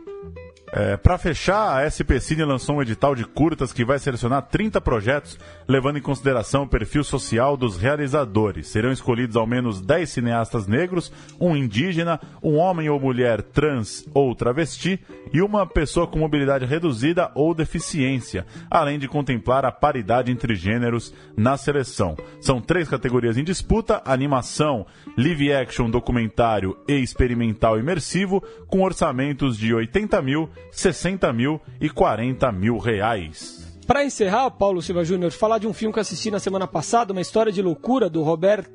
É, 0.73 0.97
para 0.97 1.17
fechar, 1.17 1.77
a 1.81 1.89
SP 1.89 2.19
Cine 2.19 2.43
lançou 2.43 2.75
um 2.75 2.81
edital 2.81 3.15
de 3.15 3.23
curtas 3.23 3.71
que 3.71 3.85
vai 3.85 3.97
selecionar 3.99 4.41
30 4.43 4.81
projetos, 4.81 5.39
levando 5.65 5.97
em 5.97 6.01
consideração 6.01 6.63
o 6.63 6.67
perfil 6.67 7.05
social 7.05 7.55
dos 7.55 7.77
realizadores. 7.77 8.67
Serão 8.67 8.91
escolhidos 8.91 9.37
ao 9.37 9.47
menos 9.47 9.79
10 9.79 10.09
cineastas 10.09 10.67
negros, 10.67 11.11
um 11.39 11.55
indígena, 11.55 12.19
um 12.43 12.57
homem 12.57 12.89
ou 12.89 12.99
mulher 12.99 13.41
trans 13.41 14.05
ou 14.13 14.35
travesti 14.35 14.99
e 15.31 15.41
uma 15.41 15.65
pessoa 15.65 16.05
com 16.05 16.19
mobilidade 16.19 16.65
reduzida 16.65 17.31
ou 17.33 17.53
deficiência, 17.53 18.45
além 18.69 18.99
de 18.99 19.07
contemplar 19.07 19.63
a 19.63 19.71
paridade 19.71 20.31
entre 20.31 20.53
gêneros 20.53 21.13
na 21.37 21.55
seleção. 21.55 22.17
São 22.41 22.59
três 22.59 22.89
categorias 22.89 23.37
em 23.37 23.43
disputa: 23.43 24.01
animação, 24.03 24.85
live 25.17 25.53
action, 25.53 25.89
documentário 25.89 26.77
e 26.89 26.95
experimental 26.95 27.79
imersivo, 27.79 28.43
com 28.67 28.81
orçamentos 28.81 29.57
de 29.57 29.73
80 29.73 30.21
mil, 30.21 30.49
60 30.71 31.31
mil 31.33 31.59
e 31.79 31.89
40 31.89 32.51
mil 32.51 32.77
reais. 32.77 33.67
Para 33.85 34.03
encerrar, 34.03 34.51
Paulo 34.51 34.81
Silva 34.81 35.05
Júnior, 35.05 35.31
falar 35.31 35.59
de 35.59 35.67
um 35.67 35.73
filme 35.73 35.93
que 35.93 35.99
assisti 35.99 36.29
na 36.29 36.39
semana 36.39 36.67
passada, 36.67 37.13
uma 37.13 37.21
história 37.21 37.51
de 37.51 37.61
loucura 37.61 38.09
do 38.09 38.21
Robert 38.21 38.65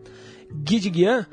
Guidiguian, 0.50 1.26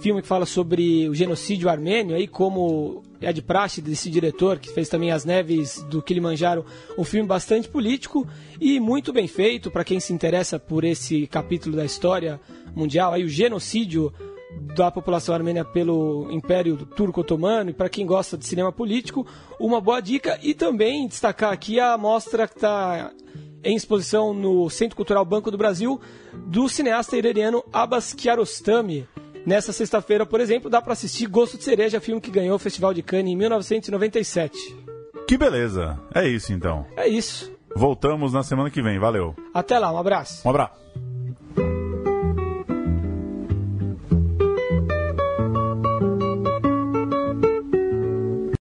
filme 0.00 0.22
que 0.22 0.28
fala 0.28 0.46
sobre 0.46 1.08
o 1.08 1.14
genocídio 1.14 1.68
armênio, 1.68 2.16
aí 2.16 2.26
como 2.26 3.02
é 3.20 3.32
de 3.32 3.42
praxe 3.42 3.80
desse 3.80 4.10
diretor, 4.10 4.58
que 4.58 4.70
fez 4.70 4.88
também 4.88 5.10
As 5.10 5.24
Neves 5.24 5.82
do 5.84 6.02
Kilimanjaro, 6.02 6.64
um 6.98 7.04
filme 7.04 7.26
bastante 7.26 7.68
político 7.68 8.26
e 8.60 8.78
muito 8.78 9.12
bem 9.12 9.26
feito 9.26 9.70
para 9.70 9.84
quem 9.84 10.00
se 10.00 10.12
interessa 10.12 10.58
por 10.58 10.84
esse 10.84 11.26
capítulo 11.26 11.76
da 11.76 11.84
história 11.84 12.40
mundial, 12.74 13.12
aí 13.12 13.24
o 13.24 13.28
genocídio 13.28 14.12
da 14.74 14.90
população 14.90 15.34
armênia 15.34 15.64
pelo 15.64 16.28
Império 16.30 16.76
Turco-Otomano 16.76 17.70
e 17.70 17.72
para 17.72 17.88
quem 17.88 18.04
gosta 18.04 18.36
de 18.36 18.46
cinema 18.46 18.72
político, 18.72 19.26
uma 19.58 19.80
boa 19.80 20.00
dica 20.00 20.38
e 20.42 20.54
também 20.54 21.06
destacar 21.06 21.52
aqui 21.52 21.78
a 21.78 21.96
mostra 21.96 22.48
que 22.48 22.56
está 22.56 23.10
em 23.62 23.74
exposição 23.76 24.34
no 24.34 24.68
Centro 24.68 24.96
Cultural 24.96 25.24
Banco 25.24 25.50
do 25.50 25.56
Brasil 25.56 26.00
do 26.46 26.68
cineasta 26.68 27.16
iraniano 27.16 27.64
Abbas 27.72 28.12
Kiarostami. 28.12 29.06
Nessa 29.46 29.72
sexta-feira, 29.72 30.24
por 30.24 30.40
exemplo, 30.40 30.70
dá 30.70 30.80
para 30.80 30.94
assistir 30.94 31.26
Gosto 31.26 31.58
de 31.58 31.64
Cereja, 31.64 32.00
filme 32.00 32.20
que 32.20 32.30
ganhou 32.30 32.56
o 32.56 32.58
Festival 32.58 32.94
de 32.94 33.02
Cannes 33.02 33.32
em 33.32 33.36
1997. 33.36 34.56
Que 35.28 35.36
beleza. 35.36 35.98
É 36.14 36.26
isso 36.26 36.52
então. 36.52 36.86
É 36.96 37.06
isso. 37.06 37.52
Voltamos 37.76 38.32
na 38.32 38.42
semana 38.42 38.70
que 38.70 38.80
vem. 38.80 38.98
Valeu. 38.98 39.34
Até 39.52 39.78
lá, 39.78 39.92
um 39.92 39.98
abraço. 39.98 40.46
Um 40.46 40.50
abraço. 40.50 40.80